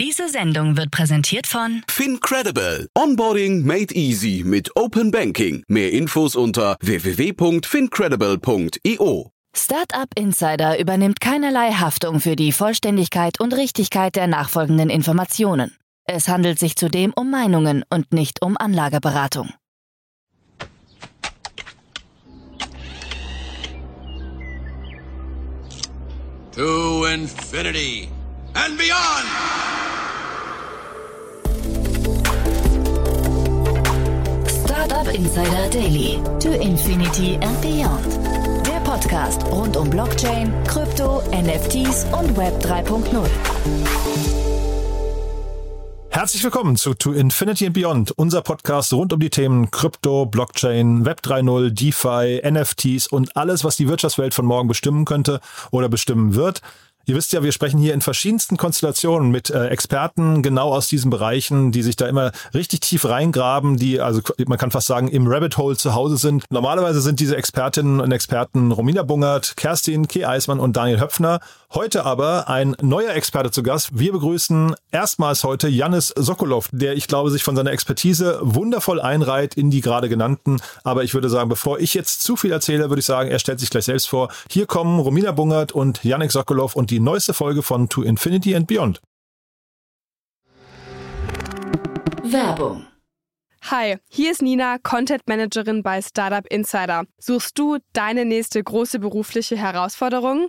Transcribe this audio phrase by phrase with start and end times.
[0.00, 2.88] Diese Sendung wird präsentiert von FinCredible.
[2.96, 5.62] Onboarding made easy mit Open Banking.
[5.68, 9.30] Mehr Infos unter www.fincredible.io.
[9.54, 15.76] Startup Insider übernimmt keinerlei Haftung für die Vollständigkeit und Richtigkeit der nachfolgenden Informationen.
[16.06, 19.50] Es handelt sich zudem um Meinungen und nicht um Anlageberatung.
[26.56, 28.08] To infinity
[28.54, 29.26] and beyond!
[34.64, 36.20] Startup Insider Daily.
[36.40, 38.66] To Infinity and Beyond.
[38.66, 43.28] Der Podcast rund um Blockchain, Krypto, NFTs und Web 3.0.
[46.10, 51.04] Herzlich willkommen zu To Infinity and Beyond, unser Podcast rund um die Themen Krypto, Blockchain,
[51.04, 56.34] Web 3.0, DeFi, NFTs und alles, was die Wirtschaftswelt von morgen bestimmen könnte oder bestimmen
[56.34, 56.62] wird.
[57.10, 61.10] Ihr wisst ja, wir sprechen hier in verschiedensten Konstellationen mit äh, Experten genau aus diesen
[61.10, 65.26] Bereichen, die sich da immer richtig tief reingraben, die also man kann fast sagen im
[65.26, 66.44] Rabbit Hole zu Hause sind.
[66.50, 70.24] Normalerweise sind diese Expertinnen und Experten Romina Bungert, Kerstin K.
[70.24, 71.40] Eismann und Daniel Höpfner.
[71.72, 73.90] Heute aber ein neuer Experte zu Gast.
[73.96, 79.54] Wir begrüßen erstmals heute Janis Sokolov, der ich glaube sich von seiner Expertise wundervoll einreiht
[79.54, 80.60] in die gerade genannten.
[80.82, 83.60] Aber ich würde sagen, bevor ich jetzt zu viel erzähle, würde ich sagen, er stellt
[83.60, 84.32] sich gleich selbst vor.
[84.50, 88.66] Hier kommen Romina Bungert und Janik Sokolov und die neueste Folge von To Infinity and
[88.66, 89.00] Beyond.
[92.24, 92.84] Werbung.
[93.64, 97.04] Hi, hier ist Nina, Content Managerin bei Startup Insider.
[97.18, 100.48] Suchst du deine nächste große berufliche Herausforderung?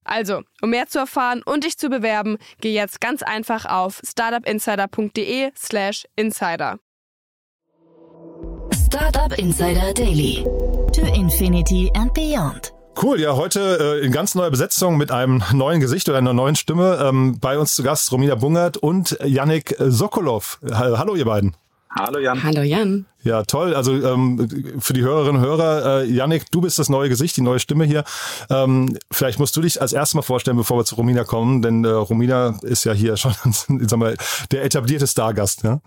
[0.03, 6.05] Also, um mehr zu erfahren und dich zu bewerben, geh jetzt ganz einfach auf startupinsider.de/slash
[6.15, 6.79] insider.
[8.93, 10.43] Startup Insider Daily.
[10.93, 12.73] To Infinity and Beyond.
[13.01, 16.57] Cool, ja, heute äh, in ganz neuer Besetzung mit einem neuen Gesicht oder einer neuen
[16.57, 16.99] Stimme.
[17.01, 20.59] Ähm, bei uns zu Gast Romina Bungert und Yannick Sokolov.
[20.69, 21.55] Hallo, ihr beiden.
[21.89, 22.43] Hallo Jan.
[22.43, 23.05] Hallo Jan.
[23.23, 23.75] Ja, toll.
[23.75, 27.41] Also ähm, für die Hörerinnen und Hörer, äh, Yannick, du bist das neue Gesicht, die
[27.41, 28.03] neue Stimme hier.
[28.49, 31.85] Ähm, vielleicht musst du dich als erstes mal vorstellen, bevor wir zu Romina kommen, denn
[31.85, 34.15] äh, Romina ist ja hier schon sag mal,
[34.51, 35.63] der etablierte Stargast.
[35.63, 35.81] Ja?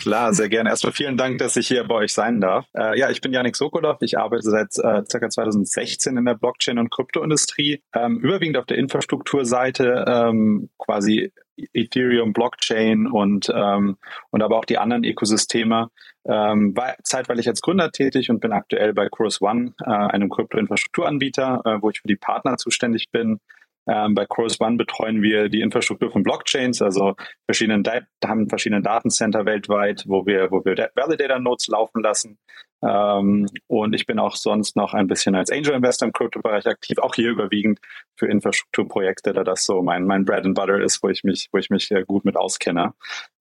[0.00, 0.70] Klar, sehr gerne.
[0.70, 2.66] Erstmal vielen Dank, dass ich hier bei euch sein darf.
[2.74, 3.98] Äh, ja, ich bin Yannick Sokolov.
[4.00, 5.30] Ich arbeite seit äh, ca.
[5.30, 11.32] 2016 in der Blockchain- und Kryptoindustrie, ähm, überwiegend auf der Infrastrukturseite, ähm, quasi
[11.74, 13.96] Ethereum, Blockchain und, ähm,
[14.30, 15.90] und aber auch die anderen Ökosysteme.
[16.26, 21.62] Ähm, war zeitweilig als Gründer tätig und bin aktuell bei Chorus One, äh, einem Krypto-Infrastrukturanbieter,
[21.64, 23.40] äh, wo ich für die Partner zuständig bin.
[23.86, 27.14] Ähm, bei Chorus One betreuen wir die Infrastruktur von Blockchains, also
[27.46, 27.82] verschiedene
[28.24, 32.38] haben verschiedene Datencenter weltweit, wo wir, wo wir Validator Nodes laufen lassen.
[32.82, 36.98] Ähm, und ich bin auch sonst noch ein bisschen als Angel Investor im Kryptobereich aktiv,
[36.98, 37.78] auch hier überwiegend
[38.16, 41.58] für Infrastrukturprojekte, da das so mein, mein Bread and Butter ist, wo ich mich, wo
[41.58, 42.94] ich mich äh, gut mit auskenne.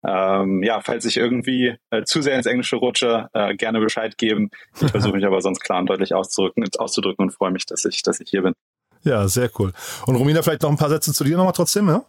[0.06, 4.50] Ähm, ja, falls ich irgendwie äh, zu sehr ins Englische rutsche, äh, gerne Bescheid geben.
[4.82, 8.02] Ich versuche mich aber sonst klar und deutlich auszudrücken, auszudrücken und freue mich, dass ich,
[8.02, 8.54] dass ich hier bin.
[9.04, 9.72] Ja, sehr cool.
[10.06, 12.04] Und Romina, vielleicht noch ein paar Sätze zu dir nochmal trotzdem, ja?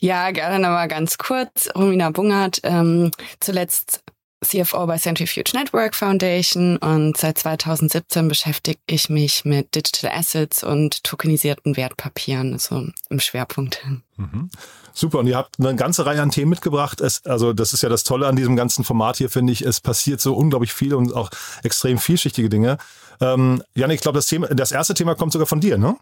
[0.00, 1.70] Ja, gerne nochmal ganz kurz.
[1.74, 3.10] Romina Bungert, ähm,
[3.40, 4.02] zuletzt
[4.46, 11.04] CFO bei Centrifuge Network Foundation und seit 2017 beschäftige ich mich mit Digital Assets und
[11.04, 13.84] tokenisierten Wertpapieren, also im Schwerpunkt.
[14.16, 14.50] Mhm.
[14.92, 17.00] Super, und ihr habt eine ganze Reihe an Themen mitgebracht.
[17.00, 19.62] Es, also das ist ja das Tolle an diesem ganzen Format hier, finde ich.
[19.62, 21.30] Es passiert so unglaublich viel und auch
[21.62, 22.78] extrem vielschichtige Dinge.
[23.20, 25.96] Ähm, Janik, ich glaube, das, das erste Thema kommt sogar von dir, ne?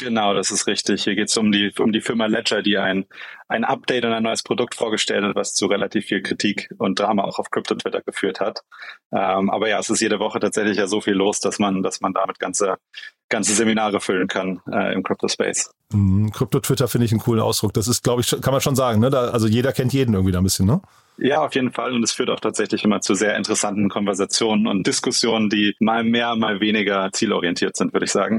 [0.00, 1.02] Genau, das ist richtig.
[1.02, 3.06] Hier geht es um die, um die Firma Ledger, die ein,
[3.48, 7.24] ein Update und ein neues Produkt vorgestellt hat, was zu relativ viel Kritik und Drama
[7.24, 8.62] auch auf Crypto-Twitter geführt hat.
[9.10, 12.00] Ähm, aber ja, es ist jede Woche tatsächlich ja so viel los, dass man, dass
[12.00, 12.76] man damit ganze,
[13.28, 15.72] ganze Seminare füllen kann äh, im Crypto-Space.
[15.92, 17.74] Mhm, Crypto-Twitter finde ich einen coolen Ausdruck.
[17.74, 19.00] Das ist, glaube ich, kann man schon sagen.
[19.00, 19.10] Ne?
[19.10, 20.80] Da, also jeder kennt jeden irgendwie da ein bisschen, ne?
[21.20, 21.92] Ja, auf jeden Fall.
[21.92, 26.36] Und es führt auch tatsächlich immer zu sehr interessanten Konversationen und Diskussionen, die mal mehr,
[26.36, 28.38] mal weniger zielorientiert sind, würde ich sagen.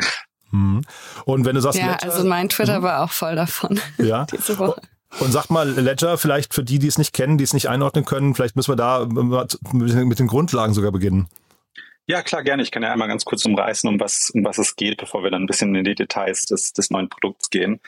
[0.51, 0.81] Mhm.
[1.25, 2.83] Und wenn du sagst, ja, Ledger, also mein Twitter mhm.
[2.83, 3.79] war auch voll davon.
[3.97, 4.25] Ja.
[4.31, 4.81] diese Woche.
[5.19, 8.05] Und sag mal, Ledger, vielleicht für die, die es nicht kennen, die es nicht einordnen
[8.05, 11.27] können, vielleicht müssen wir da mit den Grundlagen sogar beginnen.
[12.09, 12.63] Ja, klar, gerne.
[12.63, 15.29] Ich kann ja einmal ganz kurz umreißen, um was, um was es geht, bevor wir
[15.29, 17.81] dann ein bisschen in die Details des, des neuen Produkts gehen.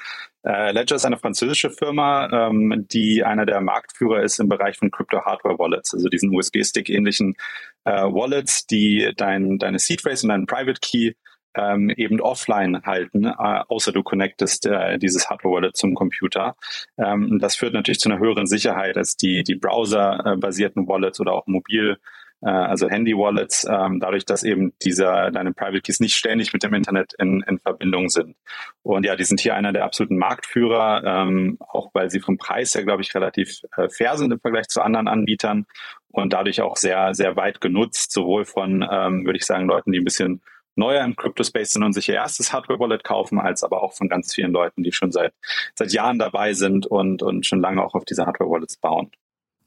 [0.43, 4.91] Äh, Ledger ist eine französische Firma, ähm, die einer der Marktführer ist im Bereich von
[4.91, 7.33] Crypto Hardware Wallets, also diesen USB-Stick ähnlichen
[7.83, 11.13] äh, Wallets, die dein, deine Seed Phrase und deinen Private Key
[11.55, 13.33] ähm, eben offline halten, äh,
[13.67, 16.55] außer du connectest äh, dieses Hardware-Wallet zum Computer.
[16.97, 21.47] Ähm, das führt natürlich zu einer höheren Sicherheit als die, die Browser-basierten Wallets oder auch
[21.47, 21.97] mobil
[22.41, 26.73] äh, also Handy-Wallets, ähm, dadurch, dass eben dieser, deine Private Keys nicht ständig mit dem
[26.73, 28.35] Internet in, in Verbindung sind.
[28.83, 32.73] Und ja, die sind hier einer der absoluten Marktführer, ähm, auch weil sie vom Preis
[32.75, 35.65] her, glaube ich, relativ äh, fair sind im Vergleich zu anderen Anbietern
[36.09, 39.99] und dadurch auch sehr, sehr weit genutzt, sowohl von, ähm, würde ich sagen, Leuten, die
[39.99, 40.41] ein bisschen
[40.81, 44.33] neuer im Crypto-Space sind und sich ihr erstes Hardware-Wallet kaufen, als aber auch von ganz
[44.33, 45.33] vielen Leuten, die schon seit,
[45.75, 49.11] seit Jahren dabei sind und, und schon lange auch auf diese Hardware-Wallets bauen.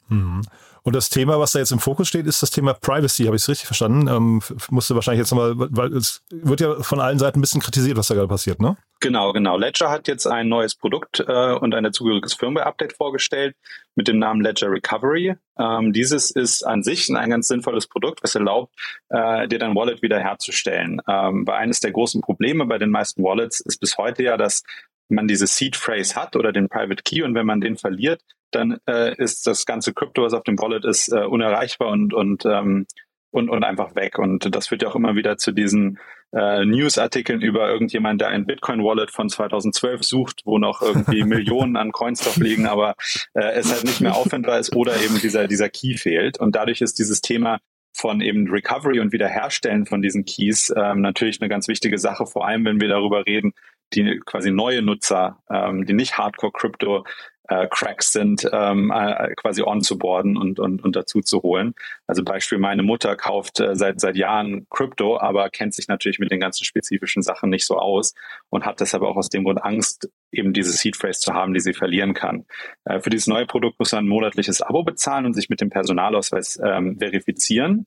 [0.08, 0.42] Mhm.
[0.86, 3.24] Und das Thema, was da jetzt im Fokus steht, ist das Thema Privacy.
[3.24, 4.06] Habe ich es richtig verstanden?
[4.06, 7.96] Ähm, musste wahrscheinlich jetzt nochmal, weil es wird ja von allen Seiten ein bisschen kritisiert,
[7.96, 8.76] was da gerade passiert, ne?
[9.00, 9.56] Genau, genau.
[9.56, 13.56] Ledger hat jetzt ein neues Produkt äh, und ein dazugehöriges Firmware-Update vorgestellt
[13.94, 15.36] mit dem Namen Ledger Recovery.
[15.58, 18.74] Ähm, dieses ist an sich ein ganz sinnvolles Produkt, was erlaubt,
[19.08, 21.00] äh, dir dein Wallet wiederherzustellen.
[21.08, 24.62] Ähm, weil eines der großen Probleme bei den meisten Wallets ist bis heute ja, dass
[25.08, 28.78] man diese Seed Phrase hat oder den Private Key und wenn man den verliert, dann
[28.88, 32.86] äh, ist das ganze Krypto, was auf dem Wallet ist, äh, unerreichbar und, und, ähm,
[33.30, 34.18] und, und einfach weg.
[34.18, 35.98] Und das führt ja auch immer wieder zu diesen
[36.32, 41.92] äh, News-Artikeln über irgendjemand, der ein Bitcoin-Wallet von 2012 sucht, wo noch irgendwie Millionen an
[41.92, 42.94] Coins drauf liegen, aber
[43.34, 46.38] äh, es halt nicht mehr auffindbar ist oder eben dieser, dieser Key fehlt.
[46.38, 47.58] Und dadurch ist dieses Thema
[47.96, 52.46] von eben Recovery und Wiederherstellen von diesen Keys ähm, natürlich eine ganz wichtige Sache, vor
[52.46, 53.52] allem wenn wir darüber reden,
[53.92, 57.04] die quasi neue Nutzer, ähm, die nicht Hardcore-Crypto
[57.48, 57.68] äh,
[58.00, 61.74] sind, ähm, äh, quasi onzuboarden und, und, und dazu zu holen.
[62.06, 66.30] Also Beispiel, meine Mutter kauft äh, seit, seit Jahren Krypto, aber kennt sich natürlich mit
[66.30, 68.14] den ganzen spezifischen Sachen nicht so aus
[68.48, 71.60] und hat deshalb auch aus dem Grund Angst, eben diese Seed Phrase zu haben, die
[71.60, 72.46] sie verlieren kann.
[72.84, 75.70] Äh, für dieses neue Produkt muss man ein monatliches Abo bezahlen und sich mit dem
[75.70, 77.86] Personalausweis ähm, verifizieren.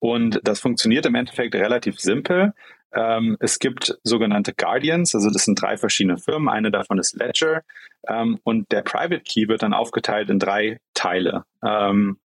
[0.00, 2.52] Und das funktioniert im Endeffekt relativ simpel.
[2.94, 6.48] Ähm, es gibt sogenannte Guardians, also das sind drei verschiedene Firmen.
[6.48, 7.62] Eine davon ist Ledger
[8.08, 11.44] ähm, und der Private Key wird dann aufgeteilt in drei Teile.
[11.64, 12.18] Ähm,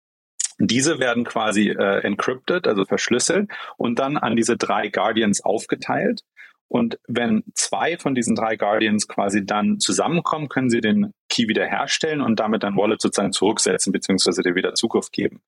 [0.59, 6.23] diese werden quasi äh, encrypted, also verschlüsselt und dann an diese drei Guardians aufgeteilt.
[6.69, 12.21] Und wenn zwei von diesen drei Guardians quasi dann zusammenkommen, können sie den Key wiederherstellen
[12.21, 15.43] und damit dann Wallet sozusagen zurücksetzen, beziehungsweise dir wieder Zugriff geben.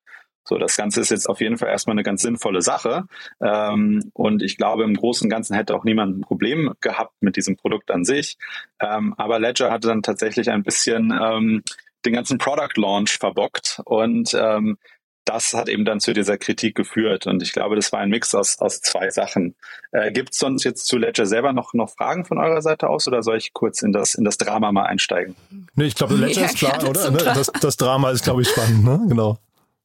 [0.48, 3.04] So, das Ganze ist jetzt auf jeden Fall erstmal eine ganz sinnvolle Sache.
[3.42, 7.36] Ähm, und ich glaube, im Großen und Ganzen hätte auch niemand ein Problem gehabt mit
[7.36, 8.38] diesem Produkt an sich.
[8.80, 11.62] Ähm, aber Ledger hatte dann tatsächlich ein bisschen ähm,
[12.06, 14.78] den ganzen Product Launch verbockt und ähm,
[15.26, 17.26] das hat eben dann zu dieser Kritik geführt.
[17.26, 19.54] Und ich glaube, das war ein Mix aus, aus zwei Sachen.
[19.92, 23.06] Äh, Gibt es sonst jetzt zu Ledger selber noch, noch Fragen von eurer Seite aus
[23.06, 25.36] oder soll ich kurz in das, in das Drama mal einsteigen?
[25.74, 27.10] Nee, ich glaube, Ledger ja, ist klar, oder?
[27.10, 27.18] Ne?
[27.18, 29.02] Das, das Drama ist, glaube ich, spannend, ne?
[29.06, 29.38] Genau.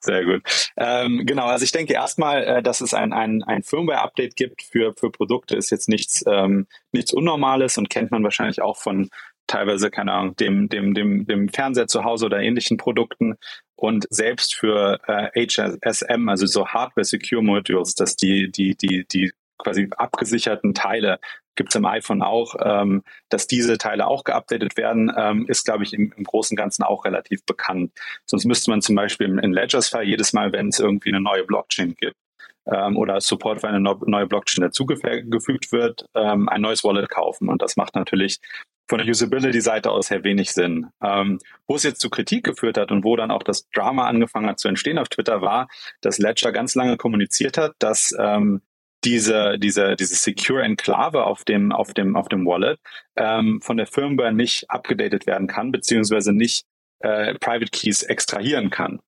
[0.00, 0.42] Sehr gut.
[0.76, 4.94] Ähm, genau, also ich denke erstmal, äh, dass es ein, ein, ein Firmware-Update gibt für,
[4.94, 9.08] für Produkte, ist jetzt nichts, ähm, nichts Unnormales und kennt man wahrscheinlich auch von
[9.46, 13.36] teilweise, keine Ahnung, dem, dem, dem, dem Fernseher zu Hause oder ähnlichen Produkten.
[13.76, 19.32] Und selbst für äh, HSM, also so Hardware Secure Modules, dass die, die, die, die
[19.58, 21.18] quasi abgesicherten Teile
[21.56, 25.84] gibt es im iPhone auch, ähm, dass diese Teile auch geupdatet werden, ähm, ist, glaube
[25.84, 27.92] ich, im, im Großen und Ganzen auch relativ bekannt.
[28.26, 31.44] Sonst müsste man zum Beispiel in Ledgers Fall jedes Mal, wenn es irgendwie eine neue
[31.44, 32.16] Blockchain gibt
[32.66, 37.48] ähm, oder Support für eine neue Blockchain dazugefügt wird, ähm, ein neues Wallet kaufen.
[37.48, 38.40] Und das macht natürlich
[38.88, 40.88] von der Usability-Seite aus her wenig Sinn.
[41.02, 44.48] Ähm, wo es jetzt zu Kritik geführt hat und wo dann auch das Drama angefangen
[44.48, 45.68] hat zu entstehen auf Twitter war,
[46.00, 48.60] dass Ledger ganz lange kommuniziert hat, dass ähm,
[49.04, 52.78] diese, diese, diese Secure Enklave auf dem, auf dem, auf dem Wallet
[53.16, 56.64] ähm, von der Firmware nicht abgedatet werden kann, beziehungsweise nicht
[57.00, 59.00] äh, Private Keys extrahieren kann.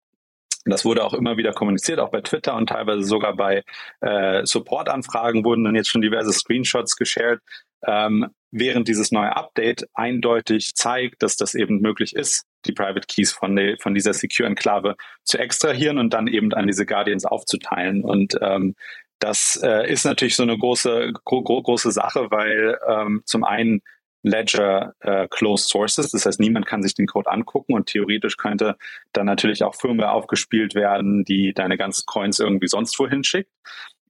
[0.65, 3.62] Das wurde auch immer wieder kommuniziert, auch bei Twitter und teilweise sogar bei
[4.00, 7.41] äh, Support-Anfragen wurden dann jetzt schon diverse Screenshots geshared,
[7.87, 13.33] ähm, während dieses neue Update eindeutig zeigt, dass das eben möglich ist, die Private Keys
[13.33, 18.03] von, der, von dieser Secure Enklave zu extrahieren und dann eben an diese Guardians aufzuteilen.
[18.03, 18.75] Und ähm,
[19.18, 23.82] das äh, ist natürlich so eine große, gro große Sache, weil ähm, zum einen
[24.23, 28.76] Ledger äh, closed sources, das heißt, niemand kann sich den Code angucken und theoretisch könnte
[29.12, 33.50] dann natürlich auch Firmware aufgespielt werden, die deine ganzen Coins irgendwie sonst wohin schickt.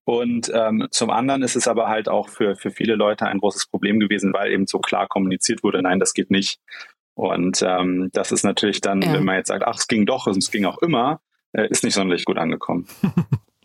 [0.05, 3.67] Und ähm, zum anderen ist es aber halt auch für, für viele Leute ein großes
[3.67, 6.61] Problem gewesen, weil eben so klar kommuniziert wurde, nein, das geht nicht.
[7.15, 9.13] Und ähm, das ist natürlich dann, ja.
[9.15, 11.21] wenn man jetzt sagt, ach, es ging doch und es ging auch immer,
[11.53, 12.87] äh, ist nicht sonderlich gut angekommen.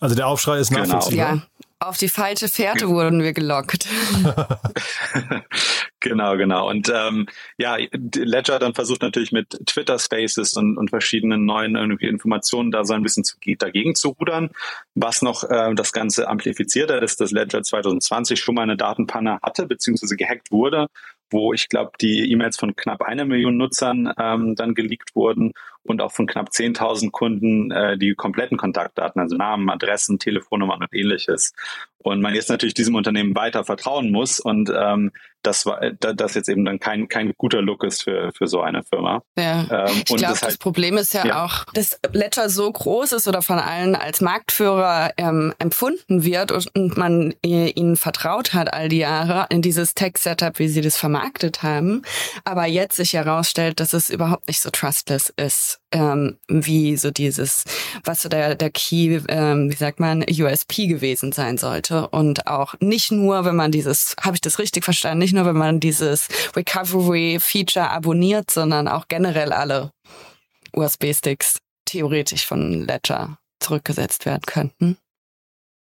[0.00, 0.82] Also der Aufschrei ist Genau.
[0.82, 1.34] nachvollziehbar.
[1.36, 1.42] Ja,
[1.78, 3.86] auf die falsche Fährte wurden wir gelockt.
[6.00, 6.70] genau, genau.
[6.70, 7.26] Und ähm,
[7.58, 12.70] ja, Ledger hat dann versucht natürlich mit Twitter Spaces und, und verschiedenen neuen irgendwie Informationen
[12.70, 14.50] da so ein bisschen zu, dagegen zu rudern.
[14.94, 19.38] Was noch äh, das Ganze amplifiziert hat, ist, dass Ledger 2020 schon mal eine Datenpanne
[19.42, 20.86] hatte, beziehungsweise gehackt wurde,
[21.30, 25.52] wo ich glaube, die E-Mails von knapp einer Million Nutzern ähm, dann geleakt wurden
[25.88, 30.94] und auch von knapp 10.000 Kunden äh, die kompletten Kontaktdaten, also Namen, Adressen, Telefonnummern und
[30.94, 31.54] ähnliches.
[32.06, 36.48] Und man jetzt natürlich diesem Unternehmen weiter vertrauen muss und ähm, das war das jetzt
[36.48, 39.22] eben dann kein kein guter Look ist für für so eine Firma.
[39.38, 39.60] Ja.
[39.86, 41.44] Ähm, ich glaube, das das halt- Problem ist ja, Ja.
[41.44, 46.74] auch, dass Ledger so groß ist oder von allen als Marktführer ähm, empfunden wird und,
[46.74, 50.96] und man äh, ihnen vertraut hat all die Jahre in dieses Tech-Setup, wie sie das
[50.96, 52.02] vermarktet haben,
[52.44, 57.64] aber jetzt sich herausstellt, dass es überhaupt nicht so trustless ist, ähm, wie so dieses,
[58.04, 62.74] was so der, der Key, ähm, wie sagt man, USP gewesen sein sollte und auch
[62.80, 66.28] nicht nur, wenn man dieses, habe ich das richtig verstanden, nicht nur, wenn man dieses
[66.54, 69.90] Recovery-Feature abonniert, sondern auch generell alle
[70.72, 74.98] USB-Sticks theoretisch von Ledger zurückgesetzt werden könnten.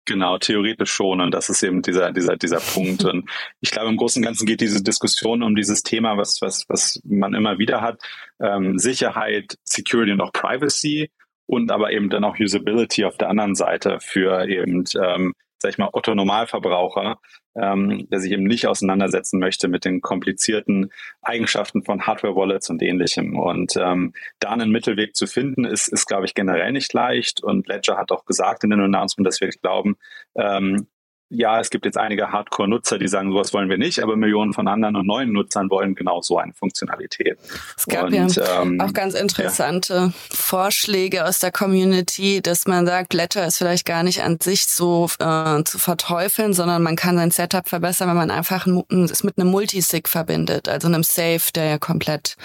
[0.05, 1.21] Genau, theoretisch schon.
[1.21, 3.05] Und das ist eben dieser, dieser, dieser Punkt.
[3.13, 3.29] Und
[3.61, 7.01] ich glaube, im Großen und Ganzen geht diese Diskussion um dieses Thema, was, was, was
[7.05, 8.01] man immer wieder hat.
[8.41, 11.11] Ähm, Sicherheit, Security und auch Privacy
[11.47, 15.79] und aber eben dann auch Usability auf der anderen Seite für eben, ähm, sag ich
[15.79, 17.19] mal, Otto Normalverbraucher,
[17.55, 20.91] ähm, der sich eben nicht auseinandersetzen möchte mit den komplizierten
[21.21, 23.39] Eigenschaften von Hardware-Wallets und ähnlichem.
[23.39, 27.43] Und ähm, da einen Mittelweg zu finden, ist, ist glaube ich, generell nicht leicht.
[27.43, 29.97] Und Ledger hat auch gesagt in den Announcement, dass wir glauben,
[30.35, 30.87] ähm,
[31.35, 34.69] ja, es gibt jetzt einige Hardcore-Nutzer, die sagen, sowas wollen wir nicht, aber Millionen von
[34.69, 37.39] anderen und neuen Nutzern wollen genau so eine Funktionalität.
[37.77, 43.15] Es gab und, ja ähm, auch ganz interessante Vorschläge aus der Community, dass man sagt,
[43.15, 47.31] Ledger ist vielleicht gar nicht an sich so äh, zu verteufeln, sondern man kann sein
[47.31, 51.65] Setup verbessern, wenn man einfach ein- es mit einem Multisig verbindet, also einem Safe, der
[51.65, 52.37] ja komplett,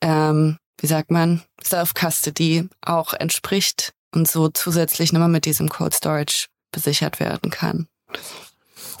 [0.00, 6.46] ähm, wie sagt man, Self-Custody auch entspricht und so zusätzlich nochmal mit diesem Cold Storage
[6.72, 7.88] besichert werden kann.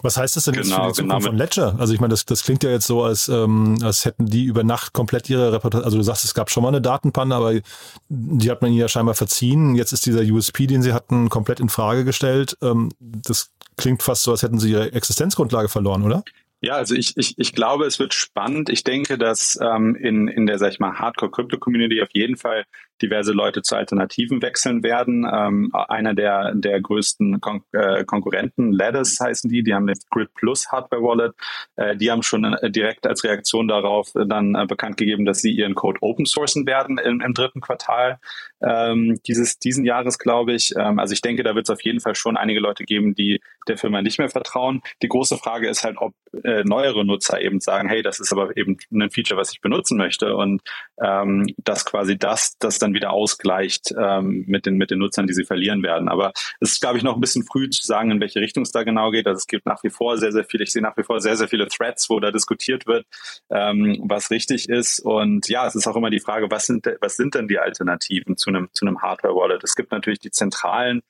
[0.02, 1.30] Was heißt das denn jetzt Genau, für die Zukunft genau.
[1.30, 1.76] von Ledger?
[1.78, 4.64] Also ich meine, das, das klingt ja jetzt so, als, ähm, als hätten die über
[4.64, 7.54] Nacht komplett ihre Reputation, also du sagst, es gab schon mal eine Datenpanne, aber
[8.08, 9.74] die hat man ihnen ja scheinbar verziehen.
[9.74, 12.56] Jetzt ist dieser USP, den sie hatten, komplett in Frage gestellt.
[12.62, 16.24] Ähm, das klingt fast so, als hätten sie ihre Existenzgrundlage verloren, oder?
[16.62, 18.68] Ja, also ich, ich, ich glaube, es wird spannend.
[18.68, 22.64] Ich denke, dass ähm, in, in der, sag ich mal, Hardcore-Crypto-Community auf jeden Fall
[23.02, 25.26] diverse Leute zu Alternativen wechseln werden.
[25.30, 30.32] Ähm, einer der, der größten Kon äh, Konkurrenten, Lattice heißen die, die haben jetzt Grid
[30.34, 31.34] Plus Hardware Wallet.
[31.76, 35.40] Äh, die haben schon äh, direkt als Reaktion darauf äh, dann äh, bekannt gegeben, dass
[35.40, 38.18] sie ihren Code open sourcen werden im, im dritten Quartal
[38.62, 40.74] ähm, dieses diesen Jahres, glaube ich.
[40.76, 43.40] Ähm, also ich denke, da wird es auf jeden Fall schon einige Leute geben, die
[43.68, 44.82] der Firma nicht mehr vertrauen.
[45.02, 46.14] Die große Frage ist halt, ob
[46.44, 49.96] äh, neuere Nutzer eben sagen, hey, das ist aber eben ein Feature, was ich benutzen
[49.96, 50.62] möchte und
[51.02, 55.32] ähm, dass quasi das das dann wieder ausgleicht ähm, mit den mit den Nutzern, die
[55.32, 56.08] sie verlieren werden.
[56.08, 58.72] Aber es ist, glaube ich, noch ein bisschen früh zu sagen, in welche Richtung es
[58.72, 59.26] da genau geht.
[59.26, 60.64] Also es gibt nach wie vor sehr sehr viele.
[60.64, 63.06] Ich sehe nach wie vor sehr sehr viele Threads, wo da diskutiert wird,
[63.50, 65.00] ähm, was richtig ist.
[65.00, 68.36] Und ja, es ist auch immer die Frage, was sind was sind denn die Alternativen
[68.36, 69.64] zu einem zu einem Hardware Wallet?
[69.64, 71.02] Es gibt natürlich die zentralen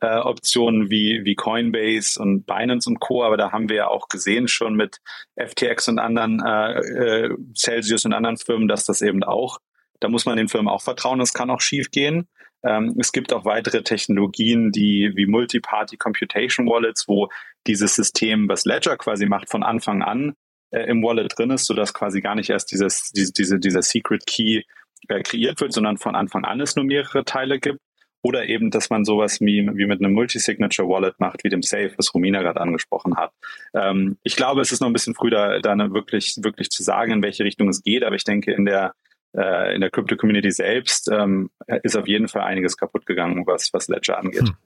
[0.00, 3.24] äh, Optionen wie, wie Coinbase und Binance und Co.
[3.24, 4.98] Aber da haben wir ja auch gesehen schon mit
[5.36, 9.58] FTX und anderen äh, äh, Celsius und anderen Firmen, dass das eben auch,
[10.00, 12.28] da muss man den Firmen auch vertrauen, es kann auch schief gehen.
[12.64, 17.28] Ähm, es gibt auch weitere Technologien, die wie Multi-Party Computation Wallets, wo
[17.66, 20.34] dieses System, was Ledger quasi macht, von Anfang an
[20.70, 24.26] äh, im Wallet drin ist, sodass quasi gar nicht erst dieses, diese, diese, dieser Secret
[24.26, 24.62] Key
[25.08, 27.80] äh, kreiert wird, sondern von Anfang an es nur mehrere Teile gibt.
[28.22, 31.92] Oder eben, dass man sowas wie, wie mit einem Multi-Signature Wallet macht, wie dem Safe,
[31.96, 33.30] was Romina gerade angesprochen hat.
[33.72, 37.12] Ähm, ich glaube, es ist noch ein bisschen früh, da, da wirklich, wirklich zu sagen,
[37.12, 38.94] in welche Richtung es geht, aber ich denke, in der,
[39.36, 41.50] äh, in der Crypto-Community selbst ähm,
[41.82, 44.48] ist auf jeden Fall einiges kaputt gegangen, was, was Ledger angeht.
[44.48, 44.56] Hm.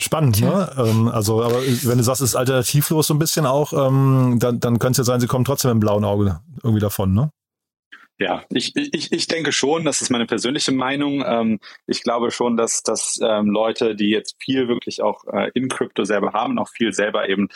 [0.00, 0.70] Spannend, ne?
[0.78, 4.60] Ähm, also, aber wenn du sagst, es ist alternativlos so ein bisschen auch, ähm, dann,
[4.60, 7.30] dann könnte es ja sein, sie kommen trotzdem im blauen Auge irgendwie davon, ne?
[8.20, 11.24] Ja, ich, ich, ich denke schon, das ist meine persönliche Meinung.
[11.24, 15.68] Ähm, ich glaube schon, dass, dass ähm, Leute, die jetzt viel wirklich auch äh, in
[15.68, 17.48] Krypto selber haben, auch viel selber eben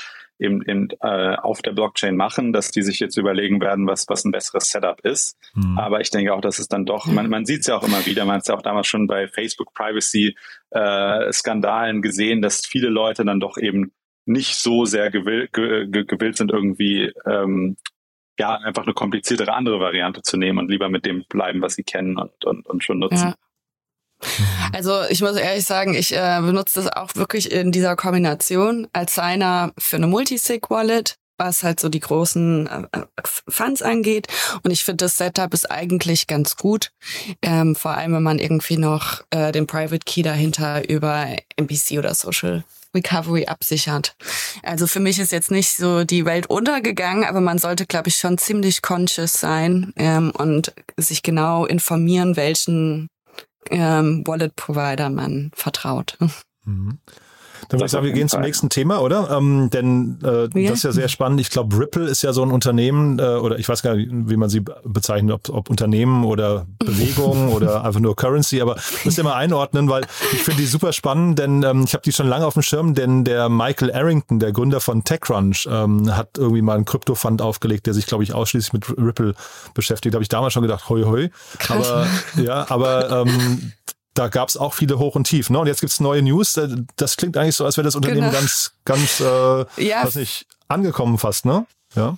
[0.42, 4.25] eben, eben äh, auf der Blockchain machen, dass die sich jetzt überlegen werden, was, was
[4.25, 5.38] ein besseres Setup ist.
[5.54, 5.78] Hm.
[5.78, 8.04] Aber ich denke auch, dass es dann doch, man, man sieht es ja auch immer
[8.06, 10.37] wieder, man hat es ja auch damals schon bei Facebook Privacy
[10.70, 13.92] äh, Skandalen gesehen, dass viele Leute dann doch eben
[14.25, 17.76] nicht so sehr gewill, ge, ge, gewillt sind, irgendwie ähm,
[18.38, 21.82] ja, einfach eine kompliziertere andere Variante zu nehmen und lieber mit dem bleiben, was sie
[21.82, 23.28] kennen und, und, und schon nutzen.
[23.28, 23.34] Ja.
[24.73, 29.14] Also ich muss ehrlich sagen, ich äh, benutze das auch wirklich in dieser Kombination als
[29.14, 33.05] Signer für eine Multisig-Wallet was halt so die großen äh, äh,
[33.49, 34.29] Funds angeht.
[34.62, 36.93] Und ich finde, das Setup ist eigentlich ganz gut.
[37.43, 41.26] Ähm, vor allem, wenn man irgendwie noch äh, den Private Key dahinter über
[41.57, 42.64] MPC oder Social
[42.95, 44.14] Recovery absichert.
[44.62, 48.17] Also für mich ist jetzt nicht so die Welt untergegangen, aber man sollte, glaube ich,
[48.17, 53.09] schon ziemlich conscious sein ähm, und sich genau informieren, welchen
[53.71, 56.19] ähm, Wallet-Provider man vertraut.
[56.64, 56.99] Mhm.
[57.69, 59.31] Dann würde ich sagen, wir gehen zum nächsten Thema, oder?
[59.31, 61.40] Ähm, denn äh, das ist ja sehr spannend.
[61.40, 64.37] Ich glaube, Ripple ist ja so ein Unternehmen, äh, oder ich weiß gar nicht, wie
[64.37, 69.25] man sie bezeichnet, ob, ob Unternehmen oder Bewegung oder einfach nur Currency, aber müsst ihr
[69.25, 72.47] mal einordnen, weil ich finde die super spannend, denn ähm, ich habe die schon lange
[72.47, 76.76] auf dem Schirm, denn der Michael Arrington, der Gründer von TechCrunch, ähm, hat irgendwie mal
[76.76, 79.35] einen Krypto-Fund aufgelegt, der sich, glaube ich, ausschließlich mit Ripple
[79.75, 80.14] beschäftigt.
[80.14, 81.31] Da habe ich damals schon gedacht, hoi hoi.
[81.59, 81.90] Krass.
[81.90, 82.07] Aber
[82.42, 83.73] ja, aber ähm,
[84.14, 85.50] da gab es auch viele Hoch und Tief.
[85.50, 85.59] Ne?
[85.59, 86.57] Und jetzt gibt's neue News.
[86.57, 88.33] Äh, das klingt eigentlich so, als wäre das Unternehmen genau.
[88.33, 89.25] ganz, ganz, äh,
[89.83, 90.04] ja.
[90.04, 91.66] weiß nicht, angekommen fast, ne?
[91.95, 92.16] Ja.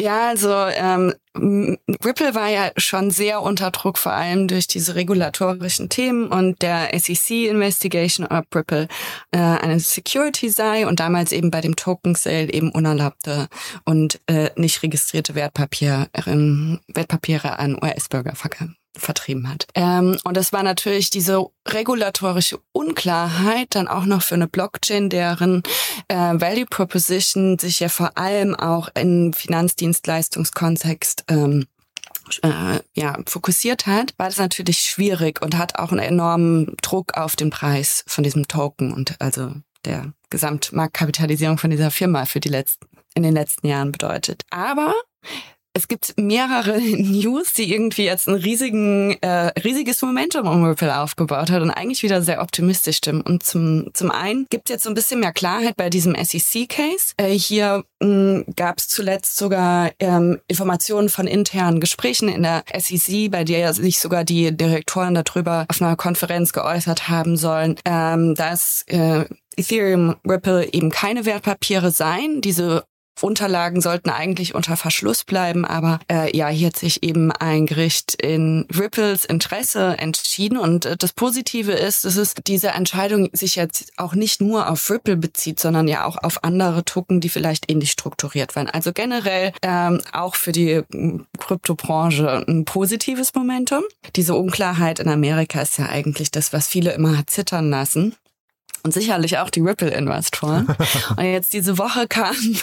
[0.00, 5.88] Ja, also ähm, Ripple war ja schon sehr unter Druck, vor allem durch diese regulatorischen
[5.88, 8.86] Themen und der SEC Investigation, ob Ripple
[9.32, 13.48] äh, eine Security sei und damals eben bei dem Token Sale eben unerlaubte
[13.84, 16.22] und äh, nicht registrierte Wertpapier, äh,
[16.94, 19.66] Wertpapiere an US-Bürger verkaufen vertrieben hat.
[19.74, 25.62] Ähm, und es war natürlich diese regulatorische Unklarheit dann auch noch für eine Blockchain, deren
[26.08, 31.66] äh, Value Proposition sich ja vor allem auch im Finanzdienstleistungskontext ähm,
[32.42, 37.36] äh, ja, fokussiert hat, war das natürlich schwierig und hat auch einen enormen Druck auf
[37.36, 39.52] den Preis von diesem Token und also
[39.84, 44.44] der Gesamtmarktkapitalisierung von dieser Firma für die letzten in den letzten Jahren bedeutet.
[44.50, 44.94] Aber
[45.78, 51.50] es gibt mehrere News, die irgendwie jetzt ein riesigen, äh, riesiges Momentum um Ripple aufgebaut
[51.50, 53.22] hat und eigentlich wieder sehr optimistisch stimmen.
[53.22, 57.14] Und zum, zum einen gibt jetzt so ein bisschen mehr Klarheit bei diesem SEC-Case.
[57.16, 57.84] Äh, hier
[58.56, 64.00] gab es zuletzt sogar ähm, Informationen von internen Gesprächen in der SEC, bei der sich
[64.00, 69.24] sogar die Direktoren darüber auf einer Konferenz geäußert haben sollen, ähm, dass äh,
[69.56, 72.40] Ethereum Ripple eben keine Wertpapiere seien.
[72.40, 72.84] Diese
[73.22, 78.14] Unterlagen sollten eigentlich unter Verschluss bleiben, aber äh, ja, hier hat sich eben ein Gericht
[78.14, 83.92] in Ripples Interesse entschieden und äh, das Positive ist, dass es diese Entscheidung sich jetzt
[83.96, 87.90] auch nicht nur auf Ripple bezieht, sondern ja auch auf andere Token, die vielleicht ähnlich
[87.90, 88.68] strukturiert waren.
[88.68, 93.82] Also generell ähm, auch für die hm, Kryptobranche ein positives Momentum.
[94.16, 98.14] Diese Unklarheit in Amerika ist ja eigentlich das, was viele immer hat zittern lassen
[98.82, 100.66] und sicherlich auch die Ripple-Investoren.
[101.16, 102.58] und jetzt diese Woche kamen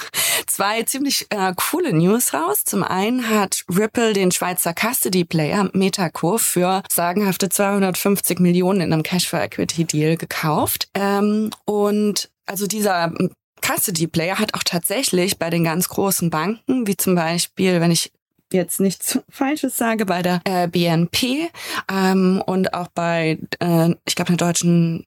[0.47, 2.63] zwei ziemlich äh, coole News raus.
[2.63, 10.17] Zum einen hat Ripple den Schweizer Custody-Player Metaco für sagenhafte 250 Millionen in einem Cash-for-Equity-Deal
[10.17, 10.89] gekauft.
[10.93, 13.13] Ähm, und also dieser
[13.61, 18.11] Custody Player hat auch tatsächlich bei den ganz großen Banken, wie zum Beispiel, wenn ich
[18.51, 21.49] jetzt nichts Falsches sage, bei der äh, BNP
[21.91, 25.05] ähm, und auch bei, äh, ich glaube, der deutschen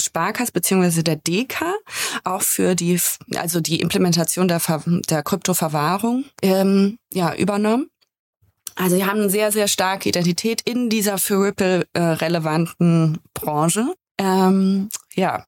[0.00, 1.74] Sparkasse beziehungsweise der DK
[2.24, 3.00] auch für die
[3.36, 7.90] also die Implementation der Ver der Kryptoverwahrung ähm, ja übernommen.
[8.74, 13.94] Also sie haben eine sehr sehr starke Identität in dieser für Ripple äh, relevanten Branche.
[14.18, 15.44] Ähm, ja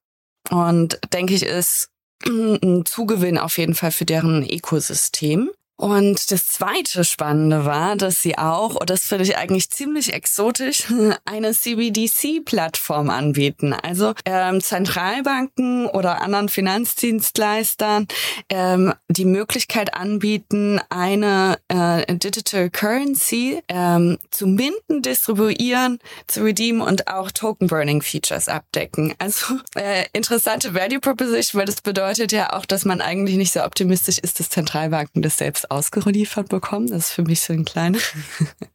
[0.49, 1.89] und denke ich ist
[2.27, 5.49] ein Zugewinn auf jeden Fall für deren Ökosystem.
[5.81, 10.83] Und das zweite Spannende war, dass sie auch, und das finde ich eigentlich ziemlich exotisch,
[11.25, 13.73] eine CBDC-Plattform anbieten.
[13.73, 18.07] Also ähm, Zentralbanken oder anderen Finanzdienstleistern
[18.49, 27.07] ähm, die Möglichkeit anbieten, eine äh, Digital Currency ähm, zu minden, distribuieren, zu redeemen und
[27.07, 29.15] auch Token-Burning-Features abdecken.
[29.17, 33.63] Also äh, interessante Value Proposition, weil das bedeutet ja auch, dass man eigentlich nicht so
[33.63, 36.87] optimistisch ist, dass Zentralbanken das selbst ausgeliefert bekommen.
[36.87, 37.99] Das ist für mich so ein kleiner,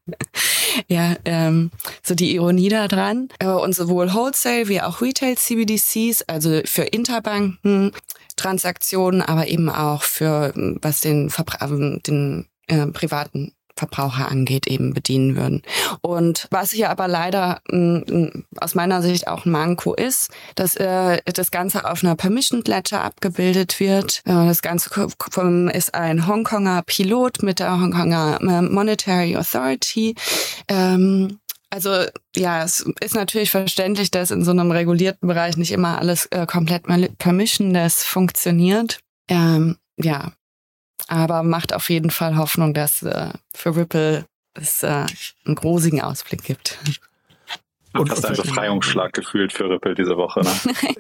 [0.88, 1.70] ja, ähm,
[2.02, 3.28] so die Ironie daran.
[3.38, 7.92] Äh, und sowohl Wholesale wie auch Retail CBDCs, also für Interbanken,
[8.36, 11.66] Transaktionen, aber eben auch für was den, Verbra
[12.06, 15.62] den äh, privaten Verbraucher angeht, eben bedienen würden.
[16.00, 21.20] Und was hier aber leider mh, aus meiner Sicht auch ein Manko ist, dass äh,
[21.24, 24.22] das Ganze auf einer Permission Ledger abgebildet wird.
[24.24, 24.90] Äh, das Ganze
[25.72, 30.14] ist ein Hongkonger Pilot mit der Hongkonger äh, Monetary Authority.
[30.68, 31.38] Ähm,
[31.70, 36.26] also ja, es ist natürlich verständlich, dass in so einem regulierten Bereich nicht immer alles
[36.26, 36.84] äh, komplett
[37.18, 39.00] permissionless funktioniert.
[39.28, 40.32] Ähm, ja,
[41.08, 45.06] aber macht auf jeden Fall Hoffnung, dass äh, für Ripple es äh,
[45.44, 46.78] einen großigen Ausblick gibt.
[47.92, 50.40] Und hast einen Befreiungsschlag gefühlt für Ripple diese Woche.
[50.40, 50.50] Ne?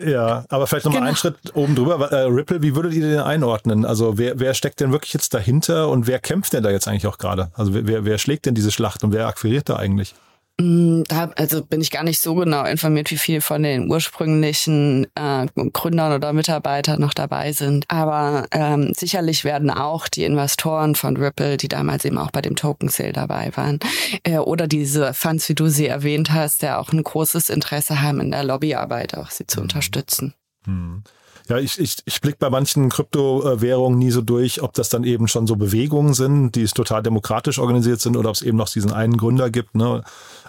[0.10, 1.08] ja, aber vielleicht nochmal genau.
[1.08, 2.10] einen Schritt oben drüber.
[2.10, 3.84] Äh, Ripple, wie würdet ihr den einordnen?
[3.84, 7.06] Also wer, wer steckt denn wirklich jetzt dahinter und wer kämpft denn da jetzt eigentlich
[7.06, 7.50] auch gerade?
[7.54, 10.14] Also wer, wer schlägt denn diese Schlacht und wer akquiriert da eigentlich?
[10.58, 15.06] Mm, da also bin ich gar nicht so genau informiert, wie viel von den ursprünglichen
[15.14, 17.84] äh, Gründern oder Mitarbeitern noch dabei sind.
[17.88, 22.56] Aber ähm, sicherlich werden auch die Investoren von Ripple, die damals eben auch bei dem
[22.56, 23.80] Token Sale dabei waren,
[24.22, 28.20] äh, oder diese Funds, wie du sie erwähnt hast, der auch ein großes Interesse haben
[28.20, 29.64] in der Lobbyarbeit, auch sie zu mhm.
[29.64, 30.34] unterstützen.
[30.64, 31.02] Mhm.
[31.48, 35.28] Ja, ich, ich, ich blicke bei manchen Kryptowährungen nie so durch, ob das dann eben
[35.28, 38.92] schon so Bewegungen sind, die total demokratisch organisiert sind oder ob es eben noch diesen
[38.92, 40.02] einen Gründer gibt, ne?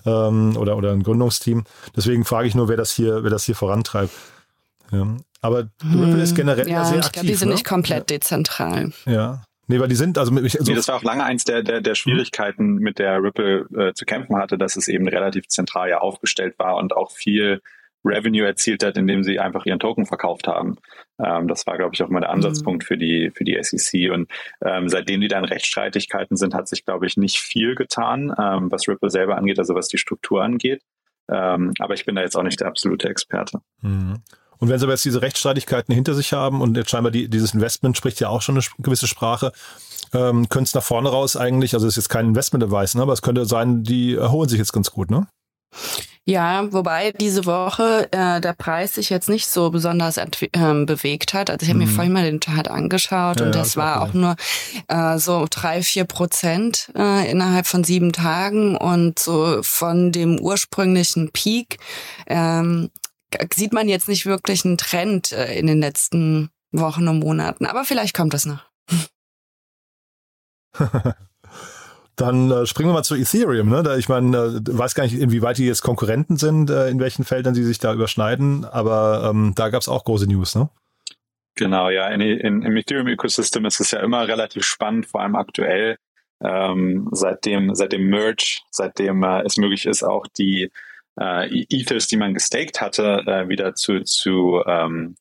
[0.06, 1.66] Ähm, oder, oder ein Gründungsteam.
[1.96, 4.12] Deswegen frage ich nur, wer das hier, wer das hier vorantreibt.
[4.92, 5.06] Ja.
[5.42, 7.06] Aber Ripple ist hm, generell ja, sehr aktiv.
[7.06, 7.54] Ich glaube, die sind ne?
[7.56, 8.92] nicht komplett dezentral.
[9.06, 9.44] Ja.
[9.68, 11.82] Nee, weil die sind, also, mit, also nee, das war auch lange eins der, der,
[11.82, 16.00] der Schwierigkeiten, mit der Ripple äh, zu kämpfen hatte, dass es eben relativ zentral ja
[16.00, 17.62] aufgestellt war und auch viel
[18.06, 20.78] Revenue erzielt hat, indem sie einfach ihren Token verkauft haben.
[21.24, 22.88] Ähm, das war, glaube ich, auch mal der Ansatzpunkt mhm.
[22.88, 24.12] für die für die SEC.
[24.12, 24.30] Und
[24.64, 28.88] ähm, seitdem die dann Rechtsstreitigkeiten sind, hat sich, glaube ich, nicht viel getan, ähm, was
[28.88, 30.82] Ripple selber angeht, also was die Struktur angeht.
[31.30, 33.60] Ähm, aber ich bin da jetzt auch nicht der absolute Experte.
[33.82, 34.22] Mhm.
[34.60, 37.54] Und wenn sie aber jetzt diese Rechtsstreitigkeiten hinter sich haben und jetzt scheinbar die, dieses
[37.54, 39.52] Investment spricht ja auch schon eine gewisse Sprache,
[40.14, 43.14] ähm, könnte es nach vorne raus eigentlich, also es ist jetzt kein Investment-Device, ne, aber
[43.14, 45.28] es könnte sein, die erholen sich jetzt ganz gut, ne?
[46.30, 50.20] Ja, wobei diese Woche äh, der Preis sich jetzt nicht so besonders
[50.52, 51.50] ähm, bewegt hat.
[51.50, 51.86] Also ich habe mhm.
[51.86, 54.36] mir vorhin mal den Chart angeschaut ja, und das ja, war auch nur
[54.90, 61.32] äh, so drei, vier Prozent äh, innerhalb von sieben Tagen und so von dem ursprünglichen
[61.32, 61.78] Peak
[62.28, 62.90] ähm,
[63.56, 67.66] sieht man jetzt nicht wirklich einen Trend äh, in den letzten Wochen und Monaten.
[67.66, 68.66] Aber vielleicht kommt das noch.
[72.18, 73.70] Dann äh, springen wir mal zu Ethereum.
[73.70, 73.84] Ne?
[73.84, 77.24] Da, ich meine, äh, weiß gar nicht, inwieweit die jetzt Konkurrenten sind, äh, in welchen
[77.24, 80.70] Feldern sie sich da überschneiden, aber ähm, da gab es auch große News, ne?
[81.56, 82.10] Genau, ja.
[82.10, 85.98] In, in, Im Ethereum-Ökosystem ist es ja immer relativ spannend, vor allem aktuell,
[86.44, 90.72] ähm, seitdem, seit dem Merge, seitdem äh, es möglich ist, auch die
[91.20, 95.16] äh, Ethers, die man gestaked hatte, äh, wieder zu, zu ähm,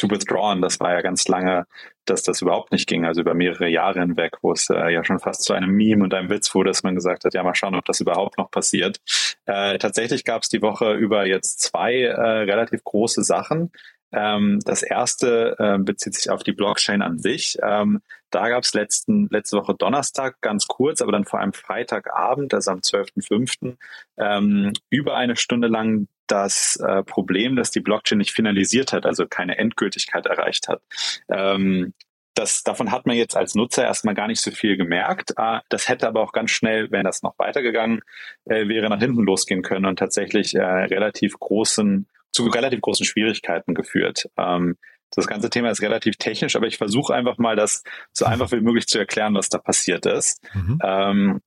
[0.00, 0.62] zu withdrawn.
[0.62, 1.66] Das war ja ganz lange,
[2.10, 5.18] dass das überhaupt nicht ging, also über mehrere Jahre hinweg, wo es äh, ja schon
[5.18, 7.74] fast zu einem Meme und einem Witz wurde, dass man gesagt hat, ja, mal schauen,
[7.74, 9.00] ob das überhaupt noch passiert.
[9.46, 13.70] Äh, tatsächlich gab es die Woche über jetzt zwei äh, relativ große Sachen.
[14.12, 17.58] Ähm, das erste äh, bezieht sich auf die Blockchain an sich.
[17.62, 22.70] Ähm, da gab es letzte Woche Donnerstag ganz kurz, aber dann vor allem Freitagabend, also
[22.72, 23.76] am 12.05.,
[24.18, 29.26] ähm, über eine Stunde lang das äh, Problem, dass die Blockchain nicht finalisiert hat, also
[29.26, 30.82] keine Endgültigkeit erreicht hat.
[31.28, 31.94] Ähm,
[32.34, 35.34] das, davon hat man jetzt als Nutzer erstmal gar nicht so viel gemerkt.
[35.36, 38.02] Äh, das hätte aber auch ganz schnell, wenn das noch weitergegangen
[38.46, 43.74] äh, wäre, nach hinten losgehen können und tatsächlich äh, relativ großen, zu relativ großen Schwierigkeiten
[43.74, 44.28] geführt.
[44.36, 44.76] Ähm,
[45.12, 48.60] das ganze Thema ist relativ technisch, aber ich versuche einfach mal, das so einfach wie
[48.60, 50.40] möglich zu erklären, was da passiert ist.
[50.54, 50.78] Mhm.
[50.84, 51.40] Ähm,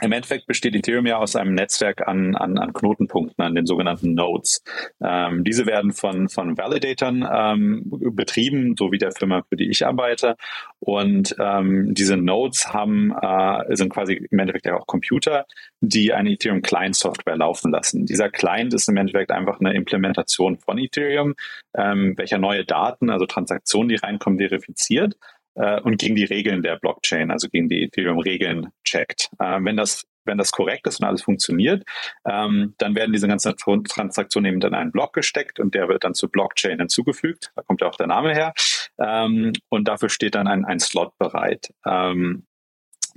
[0.00, 4.14] im Endeffekt besteht Ethereum ja aus einem Netzwerk an, an, an Knotenpunkten, an den sogenannten
[4.14, 4.62] Nodes.
[5.02, 7.82] Ähm, diese werden von, von Validatoren ähm,
[8.12, 10.36] betrieben, so wie der Firma, für die ich arbeite.
[10.80, 15.46] Und ähm, diese Nodes haben, äh, sind quasi im Endeffekt ja auch Computer,
[15.80, 18.04] die eine Ethereum Client Software laufen lassen.
[18.04, 21.34] Dieser Client ist im Endeffekt einfach eine Implementation von Ethereum,
[21.74, 25.16] ähm, welcher neue Daten, also Transaktionen, die reinkommen, verifiziert
[25.56, 29.28] äh, und gegen die Regeln der Blockchain, also gegen die Ethereum-Regeln checkt.
[29.38, 31.84] Äh, wenn das wenn das korrekt ist und alles funktioniert,
[32.28, 36.14] ähm, dann werden diese ganzen Transaktionen eben in einen Block gesteckt und der wird dann
[36.14, 37.52] zur Blockchain hinzugefügt.
[37.54, 38.52] Da kommt ja auch der Name her.
[38.98, 41.72] Ähm, und dafür steht dann ein, ein Slot bereit.
[41.86, 42.44] Ähm,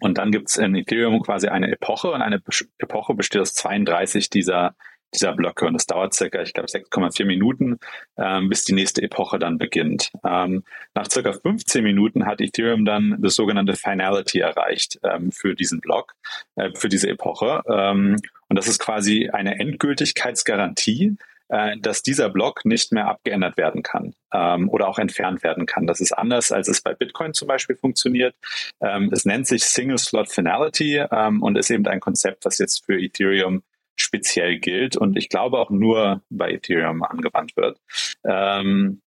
[0.02, 2.42] und dann gibt es in Ethereum quasi eine Epoche und eine
[2.78, 4.76] Epoche besteht aus 32 dieser
[5.14, 5.66] dieser Blöcke.
[5.66, 7.80] Und es dauert circa, ich glaube, 6,4 Minuten,
[8.18, 10.12] ähm, bis die nächste Epoche dann beginnt.
[10.26, 15.82] Ähm, nach circa 15 Minuten hat Ethereum dann das sogenannte Finality erreicht ähm, für diesen
[15.82, 16.14] Block,
[16.56, 17.62] äh, für diese Epoche.
[17.68, 18.18] Ähm,
[18.48, 21.18] und das ist quasi eine Endgültigkeitsgarantie,
[21.50, 25.88] äh, dass dieser Block nicht mehr abgeändert werden kann ähm, oder auch entfernt werden kann.
[25.88, 28.36] Das ist anders, als es bei Bitcoin zum Beispiel funktioniert.
[28.82, 32.86] Ähm, es nennt sich Single Slot Finality ähm, und ist eben ein Konzept, was jetzt
[32.86, 33.64] für Ethereum
[34.02, 37.80] speziell gilt und ich glaube auch nur bei Ethereum angewandt wird.
[38.24, 39.02] Ähm,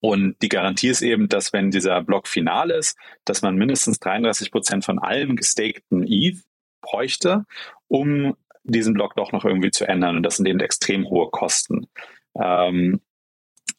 [0.00, 4.50] und die Garantie ist eben, dass wenn dieser Block final ist, dass man mindestens 33
[4.50, 6.44] Prozent von allen gestakten ETH
[6.80, 7.44] bräuchte,
[7.88, 10.16] um diesen Block doch noch irgendwie zu ändern.
[10.16, 11.86] Und das sind eben extrem hohe Kosten.
[12.38, 13.00] Ähm,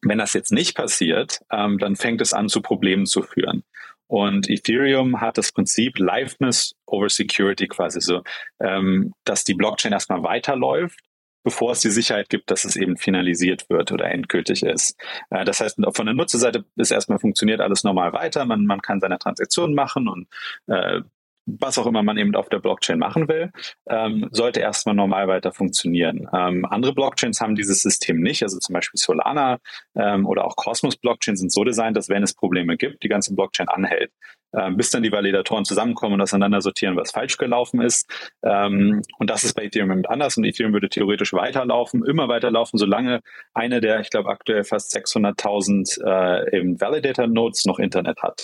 [0.02, 3.64] wenn das jetzt nicht passiert, ähm, dann fängt es an, zu Problemen zu führen.
[4.08, 8.24] Und Ethereum hat das Prinzip Liveness over Security quasi so,
[8.62, 11.00] ähm, dass die Blockchain erstmal weiterläuft,
[11.44, 14.98] bevor es die Sicherheit gibt, dass es eben finalisiert wird oder endgültig ist.
[15.30, 18.46] Äh, das heißt, von der Nutzerseite ist erstmal funktioniert alles normal weiter.
[18.46, 20.28] Man, man kann seine Transaktionen machen und
[20.68, 21.02] äh,
[21.48, 23.52] was auch immer man eben auf der Blockchain machen will,
[23.90, 26.28] ähm, sollte erstmal normal weiter funktionieren.
[26.34, 29.60] Ähm, andere Blockchains haben dieses System nicht, also zum Beispiel Solana
[29.96, 33.34] ähm, oder auch Cosmos Blockchain sind so designt, dass wenn es Probleme gibt, die ganze
[33.34, 34.12] Blockchain anhält,
[34.54, 38.10] ähm, bis dann die Validatoren zusammenkommen und auseinander sortieren, was falsch gelaufen ist.
[38.44, 42.78] Ähm, und das ist bei Ethereum eben anders und Ethereum würde theoretisch weiterlaufen, immer weiterlaufen,
[42.78, 43.22] solange
[43.54, 48.44] eine der, ich glaube aktuell fast 600.000 äh, eben Validator Nodes noch Internet hat.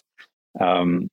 [0.60, 1.10] Ähm,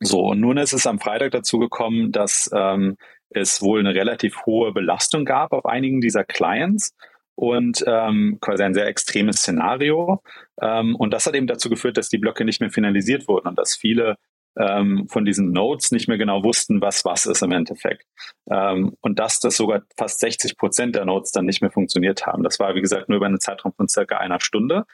[0.00, 2.96] so, und nun ist es am Freitag dazu gekommen, dass ähm,
[3.28, 6.94] es wohl eine relativ hohe Belastung gab auf einigen dieser Clients
[7.34, 10.22] und ähm, quasi ein sehr extremes Szenario.
[10.60, 13.58] Ähm, und das hat eben dazu geführt, dass die Blöcke nicht mehr finalisiert wurden und
[13.58, 14.16] dass viele
[14.58, 18.04] ähm, von diesen Nodes nicht mehr genau wussten, was was ist im Endeffekt.
[18.50, 22.42] Ähm, und dass das sogar fast 60 Prozent der Nodes dann nicht mehr funktioniert haben.
[22.42, 24.84] Das war, wie gesagt, nur über einen Zeitraum von circa einer Stunde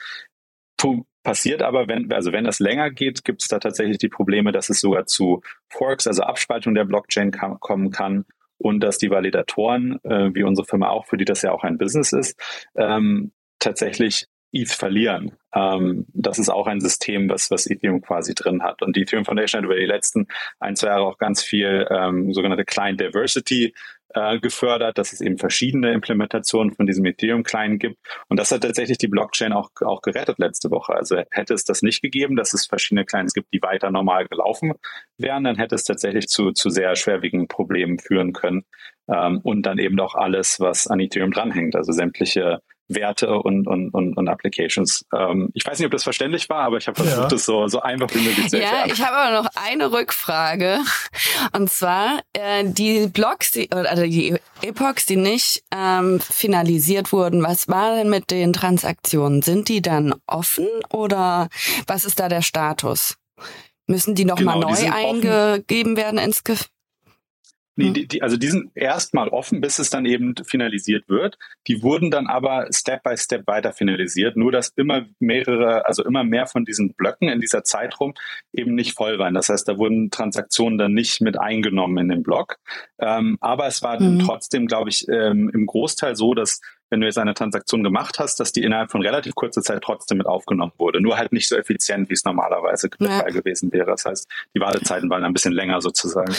[1.27, 4.69] passiert aber, wenn, also wenn das länger geht, gibt es da tatsächlich die Probleme, dass
[4.69, 8.23] es sogar zu Forks, also Abspaltung der Blockchain kam, kommen kann
[8.57, 11.77] und dass die Validatoren, äh, wie unsere Firma auch, für die das ja auch ein
[11.77, 12.39] Business ist,
[12.77, 15.33] ähm, tatsächlich ETH verlieren.
[15.53, 18.81] Ähm, das ist auch ein System, was, was Ethereum quasi drin hat.
[18.81, 20.27] Und die Ethereum Foundation hat über die letzten
[20.61, 23.73] ein, zwei Jahre auch ganz viel ähm, sogenannte Client Diversity
[24.13, 27.97] äh, gefördert, dass es eben verschiedene Implementationen von diesem Ethereum-Client gibt.
[28.29, 30.93] Und das hat tatsächlich die Blockchain auch, auch gerettet letzte Woche.
[30.93, 34.73] Also hätte es das nicht gegeben, dass es verschiedene Clients gibt, die weiter normal gelaufen
[35.17, 38.63] wären, dann hätte es tatsächlich zu, zu sehr schwerwiegenden Problemen führen können.
[39.09, 43.89] Ähm, und dann eben auch alles, was an Ethereum dranhängt, also sämtliche Werte und, und,
[43.89, 45.05] und, und Applications.
[45.13, 47.27] Ähm, ich weiß nicht, ob das verständlich war, aber ich habe versucht, ja.
[47.27, 48.87] das so, so einfach wie möglich zu erklären.
[48.87, 50.79] Ja, ich habe aber noch eine Rückfrage.
[51.53, 57.67] Und zwar äh, die Blocks, die, oder die Epochs, die nicht ähm, finalisiert wurden, was
[57.67, 59.41] war denn mit den Transaktionen?
[59.41, 61.49] Sind die dann offen oder
[61.87, 63.17] was ist da der Status?
[63.87, 65.97] Müssen die nochmal genau, neu eingegeben offen.
[65.97, 66.57] werden ins Ge
[67.77, 67.93] Nee, hm.
[67.93, 71.37] die, die, also die sind erstmal offen, bis es dann eben finalisiert wird.
[71.67, 76.23] Die wurden dann aber Step by Step weiter finalisiert, nur dass immer mehrere, also immer
[76.23, 78.15] mehr von diesen Blöcken in dieser Zeit rum
[78.51, 79.35] eben nicht voll waren.
[79.35, 82.57] Das heißt, da wurden Transaktionen dann nicht mit eingenommen in den Block.
[82.99, 84.19] Ähm, aber es war mhm.
[84.19, 88.39] trotzdem, glaube ich, ähm, im Großteil so, dass wenn du jetzt eine Transaktion gemacht hast,
[88.39, 91.01] dass die innerhalb von relativ kurzer Zeit trotzdem mit aufgenommen wurde.
[91.01, 93.91] Nur halt nicht so effizient, wie es normalerweise der Fall gewesen wäre.
[93.91, 96.33] Das heißt, die Wartezeiten waren ein bisschen länger sozusagen.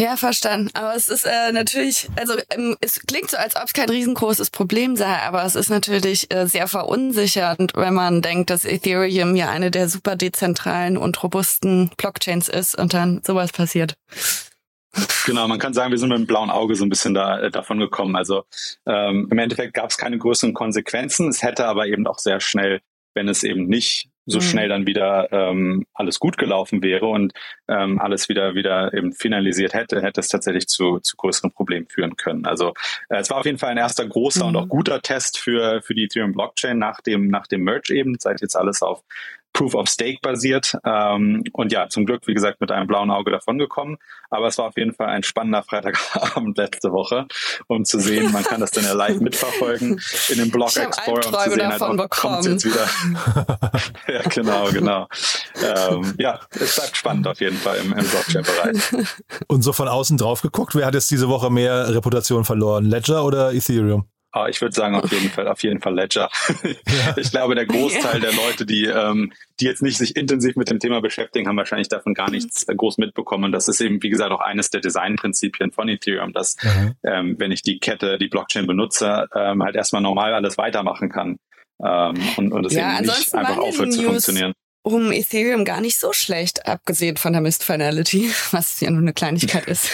[0.00, 0.70] Ja, verstanden.
[0.72, 4.48] Aber es ist äh, natürlich, also ähm, es klingt so, als ob es kein riesengroßes
[4.48, 9.50] Problem sei, aber es ist natürlich äh, sehr verunsichernd, wenn man denkt, dass Ethereum ja
[9.50, 13.92] eine der super dezentralen und robusten Blockchains ist und dann sowas passiert.
[15.26, 17.50] Genau, man kann sagen, wir sind mit dem blauen Auge so ein bisschen da, äh,
[17.50, 18.16] davon gekommen.
[18.16, 18.44] Also
[18.86, 21.28] ähm, im Endeffekt gab es keine größeren Konsequenzen.
[21.28, 22.80] Es hätte aber eben auch sehr schnell,
[23.12, 24.42] wenn es eben nicht so mhm.
[24.42, 27.32] schnell dann wieder ähm, alles gut gelaufen wäre und
[27.68, 32.16] ähm, alles wieder wieder eben finalisiert hätte, hätte es tatsächlich zu, zu größeren Problemen führen
[32.16, 32.46] können.
[32.46, 32.74] Also
[33.08, 34.48] äh, es war auf jeden Fall ein erster großer mhm.
[34.48, 38.16] und auch guter Test für für die Ethereum Blockchain nach dem nach dem Merge eben,
[38.18, 39.02] seit jetzt alles auf
[39.52, 40.76] Proof of Stake basiert.
[40.84, 43.98] Ähm, und ja, zum Glück, wie gesagt, mit einem blauen Auge davongekommen.
[44.30, 47.26] Aber es war auf jeden Fall ein spannender Freitagabend letzte Woche,
[47.66, 51.42] um zu sehen, man kann das dann ja live mitverfolgen in dem Blog Explorer und
[51.42, 52.88] zu sehen, halt, oh, kommt jetzt wieder.
[54.08, 55.08] ja, genau, genau.
[55.62, 59.06] Ähm, ja, es bleibt spannend auf jeden Fall im, im Blockchain-Bereich.
[59.48, 62.84] Und so von außen drauf geguckt, wer hat jetzt diese Woche mehr Reputation verloren?
[62.84, 64.09] Ledger oder Ethereum?
[64.32, 66.30] Ah, ich würde sagen, auf jeden Fall, auf jeden Fall Ledger.
[66.62, 67.16] Ja.
[67.16, 70.78] Ich glaube, der Großteil der Leute, die, ähm, die jetzt nicht sich intensiv mit dem
[70.78, 73.44] Thema beschäftigen, haben wahrscheinlich davon gar nichts äh, groß mitbekommen.
[73.44, 76.94] Und das ist eben, wie gesagt, auch eines der Designprinzipien von Ethereum, dass, mhm.
[77.02, 81.38] ähm, wenn ich die Kette, die Blockchain benutze, ähm, halt erstmal normal alles weitermachen kann.
[81.84, 85.98] Ähm, und, und es ja, eben nicht einfach aufhört zu funktionieren um Ethereum gar nicht
[85.98, 89.90] so schlecht, abgesehen von der Mist Finality, was ja nur eine Kleinigkeit ist.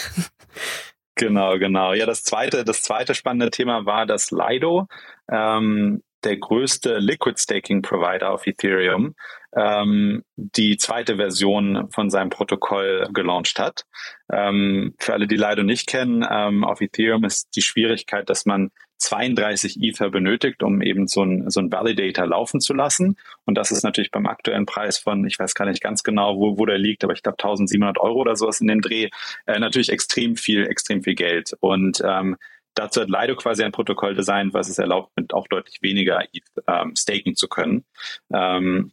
[1.17, 1.95] Genau, genau.
[1.95, 4.87] Ja, das zweite, das zweite spannende Thema war, dass Lido,
[5.31, 9.15] ähm, der größte Liquid Staking Provider auf Ethereum,
[9.57, 13.85] ähm, die zweite Version von seinem Protokoll gelauncht hat.
[14.31, 18.71] Ähm, für alle, die Lido nicht kennen, ähm, auf Ethereum ist die Schwierigkeit, dass man
[18.99, 23.17] 32 Ether benötigt, um eben so ein, so ein Validator laufen zu lassen.
[23.45, 26.59] Und das ist natürlich beim aktuellen Preis von, ich weiß gar nicht ganz genau, wo,
[26.59, 29.11] wo der liegt, aber ich glaube 1700 Euro oder sowas in dem Dreh,
[29.47, 31.57] äh, natürlich extrem viel, extrem viel Geld.
[31.61, 32.37] Und ähm,
[32.75, 36.45] dazu hat Lido quasi ein Protokoll designt, was es erlaubt, mit auch deutlich weniger ETH
[36.67, 37.85] ähm, staken zu können.
[38.33, 38.93] Ähm,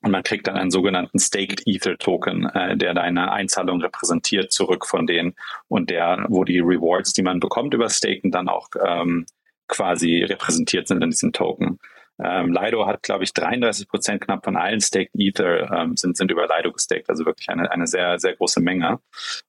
[0.00, 4.86] Und man kriegt dann einen sogenannten Staked Ether Token, äh, der deine Einzahlung repräsentiert, zurück
[4.86, 5.34] von denen
[5.66, 9.26] und der, wo die Rewards, die man bekommt über Staken, dann auch ähm,
[9.66, 11.78] quasi repräsentiert sind in diesem Token.
[12.20, 16.30] Ähm, Lido hat, glaube ich, 33 Prozent knapp von allen Staked Ether ähm, sind, sind
[16.30, 19.00] über Lido gestaked, also wirklich eine, eine sehr, sehr große Menge.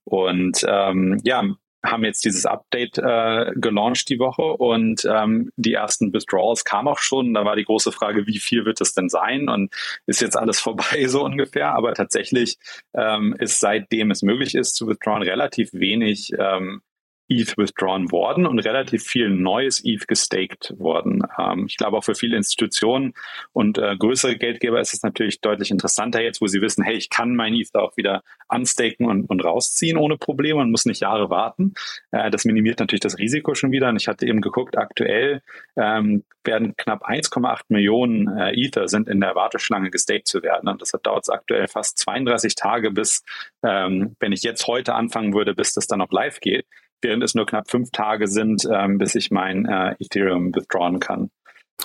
[0.03, 1.43] Und ähm, ja,
[1.85, 6.99] haben jetzt dieses Update äh, gelauncht die Woche und ähm, die ersten Withdrawals kamen auch
[6.99, 7.33] schon.
[7.33, 9.73] Da war die große Frage, wie viel wird es denn sein und
[10.05, 11.73] ist jetzt alles vorbei so ungefähr.
[11.73, 12.57] Aber tatsächlich
[12.93, 16.81] ähm, ist seitdem es möglich ist zu withdrawn relativ wenig ähm,
[17.29, 21.23] ETH withdrawn worden und relativ viel neues ETH gestaked worden.
[21.37, 23.13] Ähm, ich glaube auch für viele Institutionen
[23.53, 27.09] und äh, größere Geldgeber ist es natürlich deutlich interessanter jetzt, wo sie wissen, hey, ich
[27.09, 31.29] kann mein ETH auch wieder unstaken und, und rausziehen ohne Probleme und muss nicht Jahre
[31.29, 31.73] warten.
[32.11, 33.89] Äh, das minimiert natürlich das Risiko schon wieder.
[33.89, 35.41] Und ich hatte eben geguckt, aktuell
[35.77, 40.67] ähm, werden knapp 1,8 Millionen äh, Ether sind in der Warteschlange gestaked zu werden.
[40.67, 43.23] Und das dauert aktuell fast 32 Tage bis,
[43.63, 46.65] ähm, wenn ich jetzt heute anfangen würde, bis das dann noch live geht
[47.01, 51.29] während es nur knapp fünf Tage sind, ähm, bis ich mein äh, Ethereum withdrawn kann.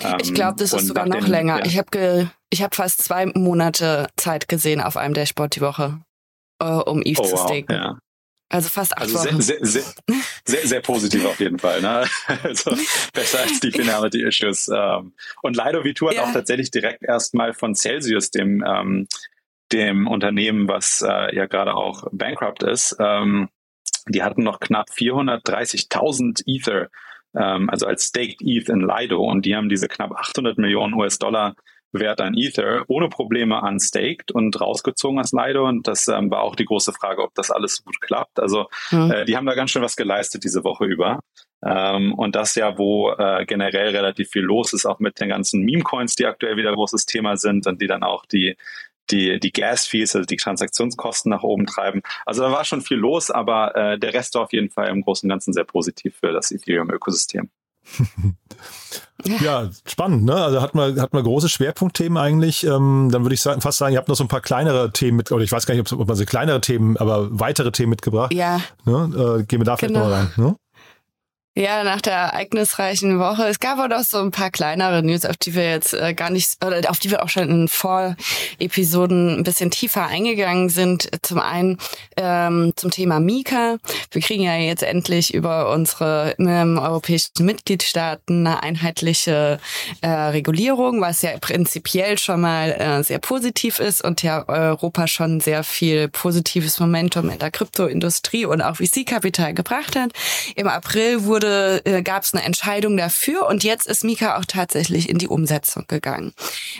[0.01, 1.59] Ähm, ich glaube, das ist sogar noch den, länger.
[1.59, 1.65] Ja.
[1.65, 6.01] Ich habe ich hab fast zwei Monate Zeit gesehen auf einem Dashboard die Woche,
[6.59, 7.65] äh, um ETH oh, zu staken.
[7.69, 7.99] Wow, ja.
[8.49, 9.41] Also fast acht also Wochen.
[9.41, 9.93] Sehr, sehr, sehr,
[10.45, 11.81] sehr, sehr positiv auf jeden Fall.
[11.81, 12.05] Ne?
[12.43, 12.75] Also
[13.13, 14.67] besser als die Finality Issues.
[14.67, 15.13] Ähm.
[15.41, 16.23] Und Lido V2 hat ja.
[16.23, 19.07] auch tatsächlich direkt erstmal von Celsius, dem, ähm,
[19.71, 23.49] dem Unternehmen, was äh, ja gerade auch bankrupt ist, ähm,
[24.07, 26.89] die hatten noch knapp 430.000 Ether,
[27.35, 31.55] ähm, also als Staked ETH in Lido und die haben diese knapp 800 Millionen US-Dollar
[31.99, 35.67] Wert an Ether ohne Probleme unstaked und rausgezogen aus Lido.
[35.67, 38.39] Und das ähm, war auch die große Frage, ob das alles gut klappt.
[38.39, 39.11] Also mhm.
[39.11, 41.19] äh, die haben da ganz schön was geleistet diese Woche über.
[41.65, 45.63] Ähm, und das ja, wo äh, generell relativ viel los ist, auch mit den ganzen
[45.63, 48.55] Meme-Coins, die aktuell wieder großes Thema sind und die dann auch die
[49.11, 52.01] die, die Gas-Fees, also die Transaktionskosten nach oben treiben.
[52.25, 55.01] Also da war schon viel los, aber äh, der Rest war auf jeden Fall im
[55.01, 57.49] Großen und Ganzen sehr positiv für das Ethereum-Ökosystem.
[59.41, 60.35] ja, spannend, ne?
[60.35, 62.63] Also hat man, hat man große Schwerpunktthemen eigentlich.
[62.65, 65.17] Ähm, dann würde ich sagen, fast sagen, ihr habt noch so ein paar kleinere Themen
[65.17, 68.33] mit, oder ich weiß gar nicht, ob man so kleinere Themen, aber weitere Themen mitgebracht.
[68.33, 68.59] Ja.
[68.85, 69.39] Ne?
[69.41, 70.07] Äh, gehen wir da vielleicht genau.
[70.07, 70.31] mal rein.
[70.35, 70.55] Ne?
[71.57, 73.47] Ja, nach der ereignisreichen Woche.
[73.47, 76.57] Es gab auch so ein paar kleinere News, auf die wir jetzt äh, gar nicht,
[76.65, 81.07] oder auf die wir auch schon in Vorepisoden ein bisschen tiefer eingegangen sind.
[81.21, 81.77] Zum einen
[82.17, 83.77] ähm, zum Thema Mika.
[84.11, 89.61] Wir kriegen ja jetzt endlich über unsere ähm, europäischen Mitgliedstaaten eine einheitliche
[90.01, 95.39] äh, Regulierung, was ja prinzipiell schon mal äh, sehr positiv ist und ja Europa schon
[95.39, 100.11] sehr viel positives Momentum in der Kryptoindustrie und auch VC-Kapital gebracht hat.
[100.57, 104.45] Im April wurde wurde, äh, gab es eine Entscheidung dafür und jetzt ist Mika auch
[104.45, 106.33] tatsächlich in die Umsetzung gegangen.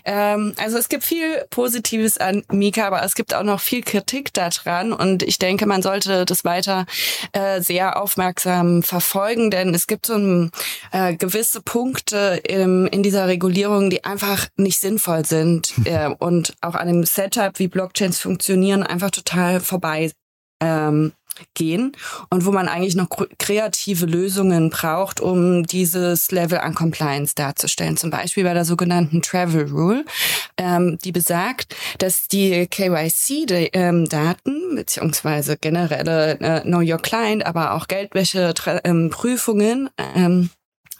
[0.04, 4.34] Ähm, also es gibt viel Positives an Mika, aber es gibt auch noch viel Kritik
[4.34, 6.86] daran und ich denke, man sollte das weiter
[7.34, 10.52] äh, sehr aufmerksam verfolgen, denn es gibt so ein,
[10.92, 16.76] äh, gewisse Punkte im, in dieser Regulierung, die einfach nicht sinnvoll sind äh, und auch
[16.76, 20.12] an dem Setup, wie Blockchains funktionieren, einfach total vorbei
[20.62, 21.12] ähm,
[21.54, 21.92] gehen
[22.30, 27.98] und wo man eigentlich noch kreative Lösungen braucht, um dieses Level an Compliance darzustellen.
[27.98, 30.06] Zum Beispiel bei der sogenannten Travel Rule,
[30.58, 39.90] ähm, die besagt, dass die KYC-Daten beziehungsweise generelle äh, Know Your Client, aber auch Geldwäsche-Prüfungen
[39.98, 40.50] ähm,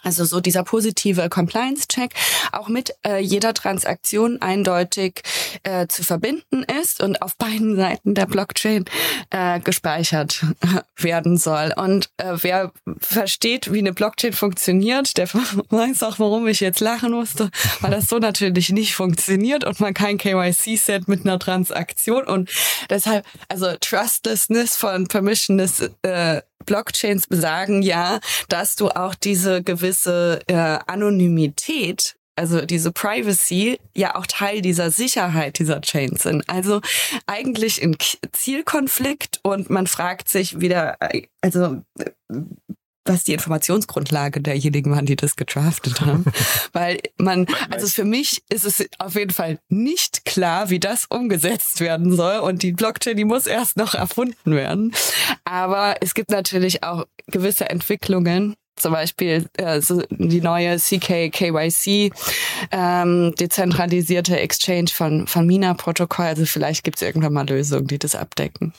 [0.06, 2.14] also so dieser positive Compliance-Check
[2.52, 5.22] auch mit äh, jeder Transaktion eindeutig
[5.64, 8.86] äh, zu verbinden ist und auf beiden Seiten der Blockchain
[9.32, 10.46] äh, gespeichert
[10.98, 11.74] werden soll.
[11.76, 15.28] Und äh, wer versteht, wie eine Blockchain funktioniert, der
[15.70, 17.50] weiß auch, warum ich jetzt lachen musste,
[17.82, 22.50] weil das so natürlich nicht funktioniert und man kein KYC-Set mit einer Transaktion und
[22.90, 30.80] deshalb, also Trustlessness von Permissionless äh, Blockchains besagen ja, dass du auch diese gewisse äh,
[30.88, 36.44] Anonymität also diese Privacy ja auch Teil dieser Sicherheit dieser Chains sind.
[36.50, 36.82] Also
[37.28, 37.96] eigentlich ein
[38.34, 41.82] Zielkonflikt und man fragt sich wieder, äh, also
[43.06, 46.26] was die Informationsgrundlage derjenigen waren, die das gedraftet haben.
[46.74, 51.80] Weil man, also für mich ist es auf jeden Fall nicht klar, wie das umgesetzt
[51.80, 52.40] werden soll.
[52.40, 54.94] Und die Blockchain, die muss erst noch erfunden werden.
[55.44, 62.12] Aber es gibt natürlich auch gewisse Entwicklungen, zum Beispiel äh, so die neue CK KYC
[62.72, 66.26] ähm, dezentralisierte Exchange von von Mina-Protokoll.
[66.26, 68.74] Also vielleicht gibt es irgendwann mal Lösungen, die das abdecken.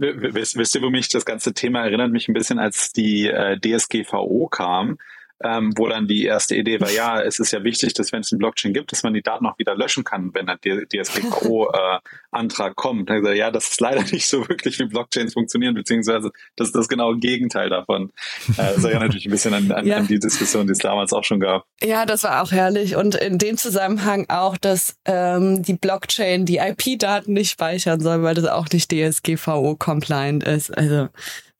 [0.00, 2.10] Wisst, ihr, wo mich das ganze Thema erinnert?
[2.10, 4.98] Mich ein bisschen, als die äh, DSGVO kam,
[5.42, 8.30] ähm, wo dann die erste Idee war, ja, es ist ja wichtig, dass wenn es
[8.30, 12.74] eine Blockchain gibt, dass man die Daten auch wieder löschen kann, wenn der DSGVO-Antrag äh,
[12.74, 13.08] kommt.
[13.08, 16.76] Dann gesagt, ja, das ist leider nicht so wirklich, wie Blockchains funktionieren, beziehungsweise das ist
[16.76, 18.12] das genaue Gegenteil davon.
[18.50, 19.96] Äh, das erinnert natürlich ein bisschen an, an, ja.
[19.96, 21.64] an die Diskussion, die es damals auch schon gab.
[21.82, 22.96] Ja, das war auch herrlich.
[22.96, 28.34] Und in dem Zusammenhang auch, dass ähm, die Blockchain die IP-Daten nicht speichern soll, weil
[28.34, 30.76] das auch nicht DSGVO-compliant ist.
[30.76, 31.08] Also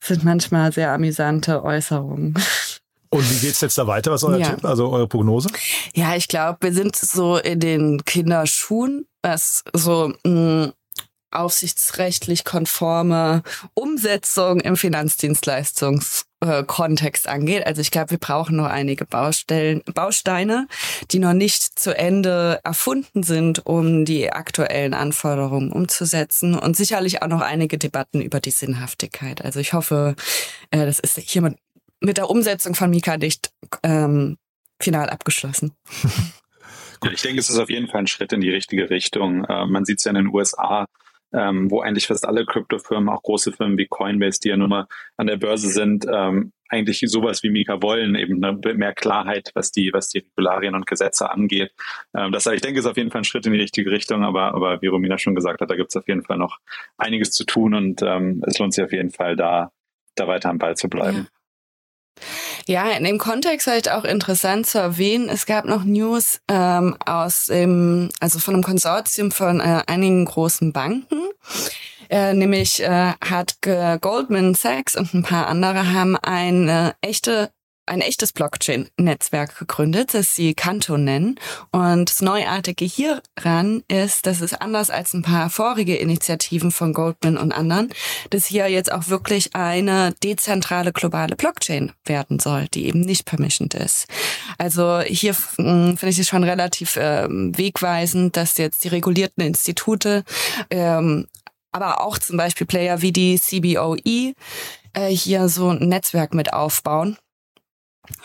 [0.03, 2.35] sind manchmal sehr amüsante Äußerungen.
[3.11, 4.13] Und wie geht's jetzt da weiter?
[4.13, 4.51] Was ist euer ja.
[4.51, 5.49] Tipp, also eure Prognose?
[5.95, 10.73] Ja, ich glaube, wir sind so in den Kinderschuhen, was so mh, mm,
[11.33, 13.43] aufsichtsrechtlich konforme
[13.75, 17.67] Umsetzung im Finanzdienstleistungskontext angeht.
[17.67, 20.67] Also ich glaube, wir brauchen noch einige Baustellen, Bausteine,
[21.11, 27.29] die noch nicht zu Ende erfunden sind, um die aktuellen Anforderungen umzusetzen und sicherlich auch
[27.29, 29.45] noch einige Debatten über die Sinnhaftigkeit.
[29.45, 30.17] Also ich hoffe,
[30.71, 31.57] äh, das ist hiermit
[32.01, 34.37] mit der Umsetzung von Mika nicht ähm,
[34.81, 35.73] final abgeschlossen.
[37.03, 39.45] Ja, ich denke, es ist auf jeden Fall ein Schritt in die richtige Richtung.
[39.45, 40.87] Äh, man sieht es ja in den USA,
[41.33, 44.87] ähm, wo eigentlich fast alle Kryptofirmen, auch große Firmen wie Coinbase, die ja nun mal
[45.17, 49.73] an der Börse sind, ähm, eigentlich sowas wie Mika wollen, eben ne, mehr Klarheit, was
[49.73, 51.73] die, was die Regularien und Gesetze angeht.
[52.15, 54.55] Ähm, das, ich denke, ist auf jeden Fall ein Schritt in die richtige Richtung, aber,
[54.55, 56.59] aber wie Romina schon gesagt hat, da gibt es auf jeden Fall noch
[56.99, 59.73] einiges zu tun und ähm, es lohnt sich auf jeden Fall, da,
[60.17, 61.29] da weiter am Ball zu bleiben.
[61.33, 61.40] Ja.
[62.67, 67.47] Ja, in dem Kontext vielleicht auch interessant zu erwähnen, es gab noch News ähm, aus
[67.47, 71.23] dem, also von einem Konsortium von äh, einigen großen Banken.
[72.09, 77.51] Äh, nämlich äh, hat Goldman Sachs und ein paar andere haben eine echte
[77.87, 81.39] ein echtes Blockchain-Netzwerk gegründet, das sie Kanto nennen.
[81.73, 87.37] Und das Neuartige hieran ist, dass es anders als ein paar vorige Initiativen von Goldman
[87.37, 87.93] und anderen,
[88.31, 93.75] dass hier jetzt auch wirklich eine dezentrale globale Blockchain werden soll, die eben nicht permissioned
[93.75, 94.07] ist.
[94.59, 100.25] Also hier hm, finde ich es schon relativ äh, wegweisend, dass jetzt die regulierten Institute
[100.71, 101.27] ähm,
[101.73, 104.35] aber auch zum Beispiel Player wie die CBOE
[104.93, 107.17] äh, hier so ein Netzwerk mit aufbauen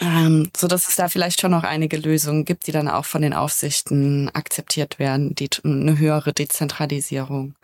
[0.01, 3.21] ähm, so dass es da vielleicht schon noch einige Lösungen gibt, die dann auch von
[3.21, 7.55] den Aufsichten akzeptiert werden, die eine höhere Dezentralisierung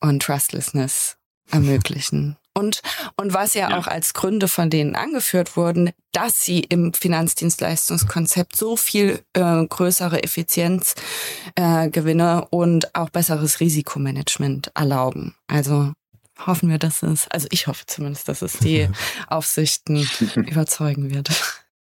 [0.00, 1.16] und Trustlessness
[1.50, 2.36] ermöglichen.
[2.52, 2.82] Und,
[3.16, 8.56] und was ja, ja, auch als Gründe von denen angeführt wurden, dass sie im Finanzdienstleistungskonzept
[8.56, 15.36] so viel äh, größere Effizienzgewinne äh, und auch besseres Risikomanagement erlauben.
[15.46, 15.92] Also
[16.46, 18.88] hoffen wir, dass es, also ich hoffe zumindest, dass es die
[19.28, 21.30] Aufsichten überzeugen wird.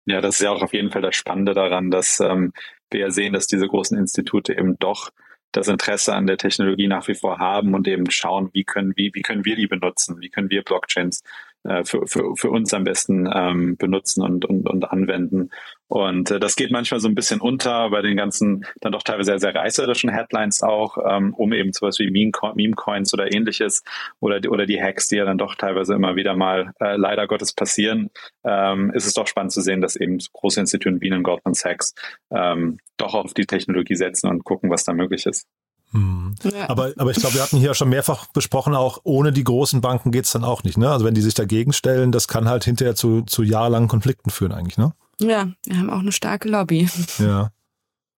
[0.06, 2.52] Ja, das ist ja auch auf jeden Fall das Spannende daran, dass ähm,
[2.92, 5.12] wir ja sehen, dass diese großen Institute eben doch
[5.54, 9.12] das Interesse an der Technologie nach wie vor haben und eben schauen, wie können, wie,
[9.14, 11.24] wie können wir die benutzen, wie können wir Blockchains
[11.64, 15.52] äh, für, für, für uns am besten ähm, benutzen und, und, und anwenden.
[15.94, 19.26] Und äh, das geht manchmal so ein bisschen unter bei den ganzen dann doch teilweise
[19.28, 23.84] sehr, sehr reißerischen Headlines auch, ähm, um eben sowas wie Meme-Coins oder ähnliches
[24.20, 27.28] oder die, oder die Hacks, die ja dann doch teilweise immer wieder mal äh, leider
[27.28, 28.10] Gottes passieren,
[28.44, 31.94] ähm, ist es doch spannend zu sehen, dass eben große Institute wie in Goldman Sachs
[32.32, 35.46] ähm, doch auf die Technologie setzen und gucken, was da möglich ist.
[35.92, 36.34] Mhm.
[36.44, 36.72] Ja.
[36.72, 40.10] Aber, aber ich glaube, wir hatten hier schon mehrfach besprochen, auch ohne die großen Banken
[40.12, 40.76] geht's dann auch nicht.
[40.76, 40.90] Ne?
[40.90, 44.54] Also wenn die sich dagegen stellen, das kann halt hinterher zu, zu jahrelangen Konflikten führen
[44.54, 44.80] eigentlich.
[44.80, 44.94] Ne?
[45.20, 46.90] Ja, wir haben auch eine starke Lobby.
[47.20, 47.52] Ja.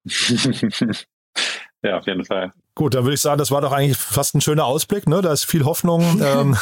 [1.84, 2.54] ja, auf jeden Fall.
[2.78, 5.08] Gut, dann würde ich sagen, das war doch eigentlich fast ein schöner Ausblick.
[5.08, 5.22] Ne?
[5.22, 6.02] Da ist viel Hoffnung.
[6.22, 6.58] ähm,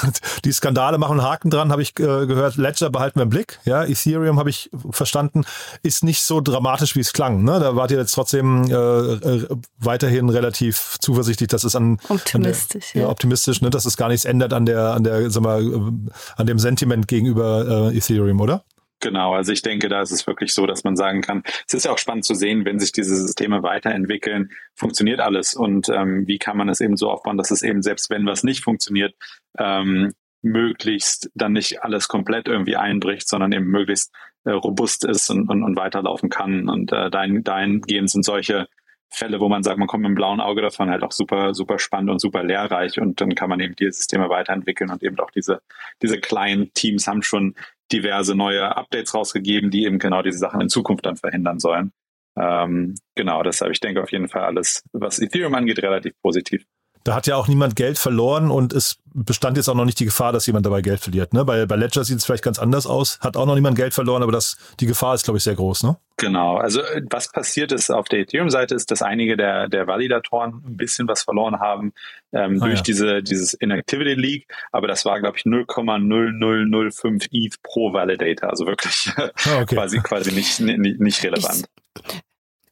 [0.46, 2.56] die Skandale machen einen Haken dran, habe ich äh, gehört.
[2.56, 3.60] Ledger behalten wir im Blick.
[3.66, 5.44] Ja, Ethereum habe ich verstanden,
[5.82, 7.44] ist nicht so dramatisch, wie es klang.
[7.44, 7.60] Ne?
[7.60, 9.48] Da wart ihr jetzt trotzdem äh, äh,
[9.80, 13.08] weiterhin relativ zuversichtlich, dass es an optimistisch, an der, ja.
[13.08, 13.12] ja.
[13.12, 13.72] optimistisch, ne?
[13.72, 17.08] dass es gar nichts ändert an der an der, sag mal, äh, an dem Sentiment
[17.08, 18.64] gegenüber äh, Ethereum, oder?
[19.04, 21.84] Genau, also ich denke, da ist es wirklich so, dass man sagen kann, es ist
[21.84, 26.38] ja auch spannend zu sehen, wenn sich diese Systeme weiterentwickeln, funktioniert alles und ähm, wie
[26.38, 29.14] kann man es eben so aufbauen, dass es eben selbst wenn was nicht funktioniert,
[29.60, 34.10] ähm, möglichst dann nicht alles komplett irgendwie einbricht, sondern eben möglichst
[34.46, 36.70] äh, robust ist und, und, und weiterlaufen kann.
[36.70, 38.68] Und äh, dahin, dahingehend sind solche
[39.10, 41.78] Fälle, wo man sagt, man kommt mit einem blauen Auge davon, halt auch super, super
[41.78, 45.30] spannend und super lehrreich und dann kann man eben die Systeme weiterentwickeln und eben auch
[45.30, 45.62] diese,
[46.02, 47.54] diese kleinen Teams haben schon
[47.94, 51.92] diverse neue Updates rausgegeben, die eben genau diese Sachen in Zukunft dann verhindern sollen.
[52.36, 56.66] Ähm, genau, deshalb, ich denke auf jeden Fall alles, was Ethereum angeht, relativ positiv.
[57.04, 60.06] Da hat ja auch niemand Geld verloren und es bestand jetzt auch noch nicht die
[60.06, 61.34] Gefahr, dass jemand dabei Geld verliert.
[61.34, 61.44] Ne?
[61.44, 64.24] Bei, bei Ledger sieht es vielleicht ganz anders aus, hat auch noch niemand Geld verloren,
[64.24, 65.84] aber das, die Gefahr ist, glaube ich, sehr groß.
[65.84, 65.98] Ne?
[66.18, 70.64] Genau, also äh, was passiert ist auf der Ethereum-Seite ist, dass einige der, der Validatoren
[70.66, 71.94] ein bisschen was verloren haben
[72.32, 72.84] ähm, ah, durch ja.
[72.84, 79.12] diese, dieses Inactivity Leak, aber das war, glaube ich, 0,0005 ETH pro Validator, also wirklich
[79.18, 79.76] ah, okay.
[79.76, 81.66] quasi, quasi nicht, nicht, nicht relevant.
[81.78, 81.83] Ich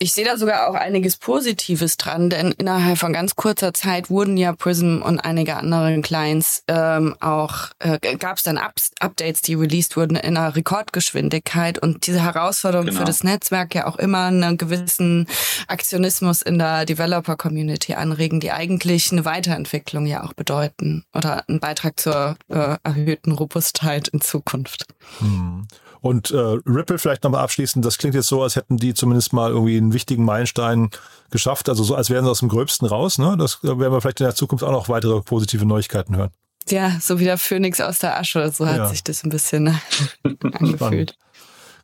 [0.02, 4.36] ich sehe da sogar auch einiges Positives dran, denn innerhalb von ganz kurzer Zeit wurden
[4.36, 9.54] ja Prism und einige andere Clients ähm, auch, äh, gab es dann Up Updates, die
[9.54, 13.00] released wurden in einer Rekordgeschwindigkeit und diese Herausforderung genau.
[13.00, 15.28] für das Netzwerk ja auch immer einen gewissen
[15.68, 22.00] Aktionismus in der Developer-Community anregen, die eigentlich eine Weiterentwicklung ja auch bedeuten oder einen Beitrag
[22.00, 24.88] zur äh, erhöhten Robustheit in Zukunft.
[25.20, 25.68] Hm.
[26.02, 29.52] Und äh, Ripple vielleicht nochmal abschließend, das klingt jetzt so, als hätten die zumindest mal
[29.52, 30.90] irgendwie einen wichtigen Meilenstein
[31.30, 33.20] geschafft, also so, als wären sie aus dem Gröbsten raus.
[33.20, 33.36] Ne?
[33.38, 36.32] Das werden wir vielleicht in der Zukunft auch noch weitere positive Neuigkeiten hören.
[36.70, 38.88] Ja, so wie der Phönix aus der Asche, so hat ja.
[38.88, 39.80] sich das ein bisschen
[40.54, 41.16] angefühlt.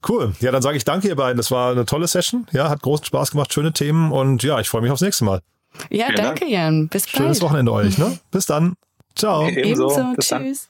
[0.08, 0.34] Cool.
[0.40, 1.38] Ja, dann sage ich danke ihr beiden.
[1.38, 2.48] Das war eine tolle Session.
[2.52, 5.42] Ja, hat großen Spaß gemacht, schöne Themen und ja, ich freue mich aufs nächste Mal.
[5.90, 6.52] Ja, Vielen danke, Dank.
[6.52, 6.88] Jan.
[6.88, 7.18] Bis bald.
[7.18, 7.98] Schönes Wochenende euch.
[7.98, 8.18] Ne?
[8.32, 8.76] Bis dann.
[9.16, 9.48] Ciao.
[9.48, 9.92] Ebenso.
[9.92, 10.14] Ebenso.
[10.16, 10.70] Bis Tschüss.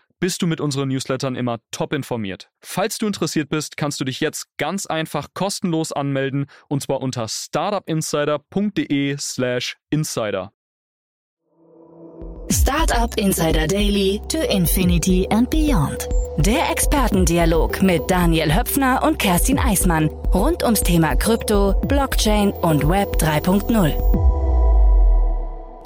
[0.21, 2.49] bist du mit unseren Newslettern immer top informiert.
[2.61, 7.27] Falls du interessiert bist, kannst du dich jetzt ganz einfach kostenlos anmelden und zwar unter
[7.27, 10.53] startupinsider.de/slash insider.
[12.49, 16.07] Startup Insider Daily to Infinity and Beyond.
[16.37, 23.15] Der Expertendialog mit Daniel Höpfner und Kerstin Eismann rund ums Thema Krypto, Blockchain und Web
[23.17, 24.40] 3.0.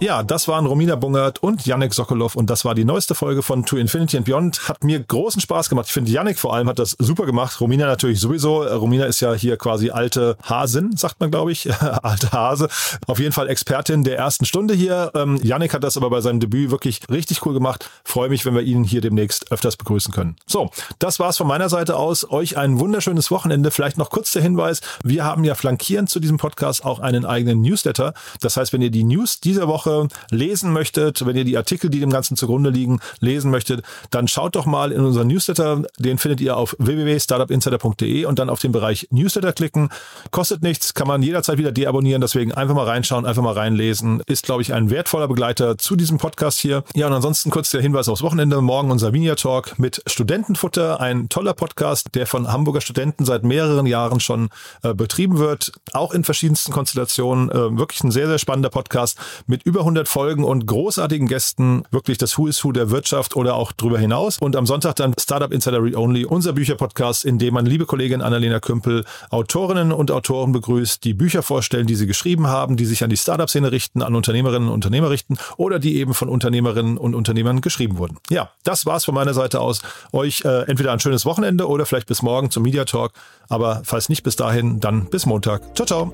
[0.02, 3.66] Ja, das waren Romina Bungert und Yannick Sokolov und das war die neueste Folge von
[3.66, 4.68] To Infinity and Beyond.
[4.68, 5.88] Hat mir großen Spaß gemacht.
[5.88, 7.62] Ich finde, Yannick vor allem hat das super gemacht.
[7.62, 8.64] Romina natürlich sowieso.
[8.64, 11.70] Romina ist ja hier quasi alte Hasin, sagt man, glaube ich.
[12.04, 12.68] alte Hase.
[13.08, 15.12] Auf jeden Fall Expertin der ersten Stunde hier.
[15.16, 17.89] Ähm, Yannick hat das aber bei seinem Debüt wirklich richtig cool gemacht.
[18.04, 20.36] Freue mich, wenn wir ihn hier demnächst öfters begrüßen können.
[20.46, 22.30] So, das war's von meiner Seite aus.
[22.30, 23.72] Euch ein wunderschönes Wochenende.
[23.72, 24.82] Vielleicht noch kurz der Hinweis.
[25.04, 28.14] Wir haben ja flankierend zu diesem Podcast auch einen eigenen Newsletter.
[28.41, 31.89] Das heißt, wenn ihr die News dieser Woche Woche lesen möchtet, wenn ihr die Artikel,
[31.89, 35.83] die dem Ganzen zugrunde liegen, lesen möchtet, dann schaut doch mal in unseren Newsletter.
[35.97, 39.89] Den findet ihr auf www.startupinsider.de und dann auf den Bereich Newsletter klicken.
[40.31, 42.21] Kostet nichts, kann man jederzeit wieder deabonnieren.
[42.21, 44.21] Deswegen einfach mal reinschauen, einfach mal reinlesen.
[44.25, 46.83] Ist, glaube ich, ein wertvoller Begleiter zu diesem Podcast hier.
[46.95, 48.61] Ja, und ansonsten kurz der Hinweis aufs Wochenende.
[48.61, 50.99] Morgen unser Vinia Talk mit Studentenfutter.
[50.99, 54.49] Ein toller Podcast, der von Hamburger Studenten seit mehreren Jahren schon
[54.83, 55.73] äh, betrieben wird.
[55.93, 57.49] Auch in verschiedensten Konstellationen.
[57.49, 59.17] Äh, wirklich ein sehr, sehr spannender Podcast
[59.47, 63.36] mit über über 100 Folgen und großartigen Gästen, wirklich das Who is Who der Wirtschaft
[63.36, 64.38] oder auch drüber hinaus.
[64.39, 68.21] Und am Sonntag dann Startup Insider Read Only, unser Bücherpodcast, in dem man liebe Kollegin
[68.21, 73.03] Annalena Kümpel Autorinnen und Autoren begrüßt, die Bücher vorstellen, die sie geschrieben haben, die sich
[73.03, 77.13] an die Startup-Szene richten, an Unternehmerinnen und Unternehmer richten oder die eben von Unternehmerinnen und
[77.13, 78.15] Unternehmern geschrieben wurden.
[78.30, 79.82] Ja, das war's von meiner Seite aus.
[80.13, 83.11] Euch äh, entweder ein schönes Wochenende oder vielleicht bis morgen zum Media Talk.
[83.49, 85.76] Aber falls nicht bis dahin, dann bis Montag.
[85.76, 86.13] Ciao, ciao.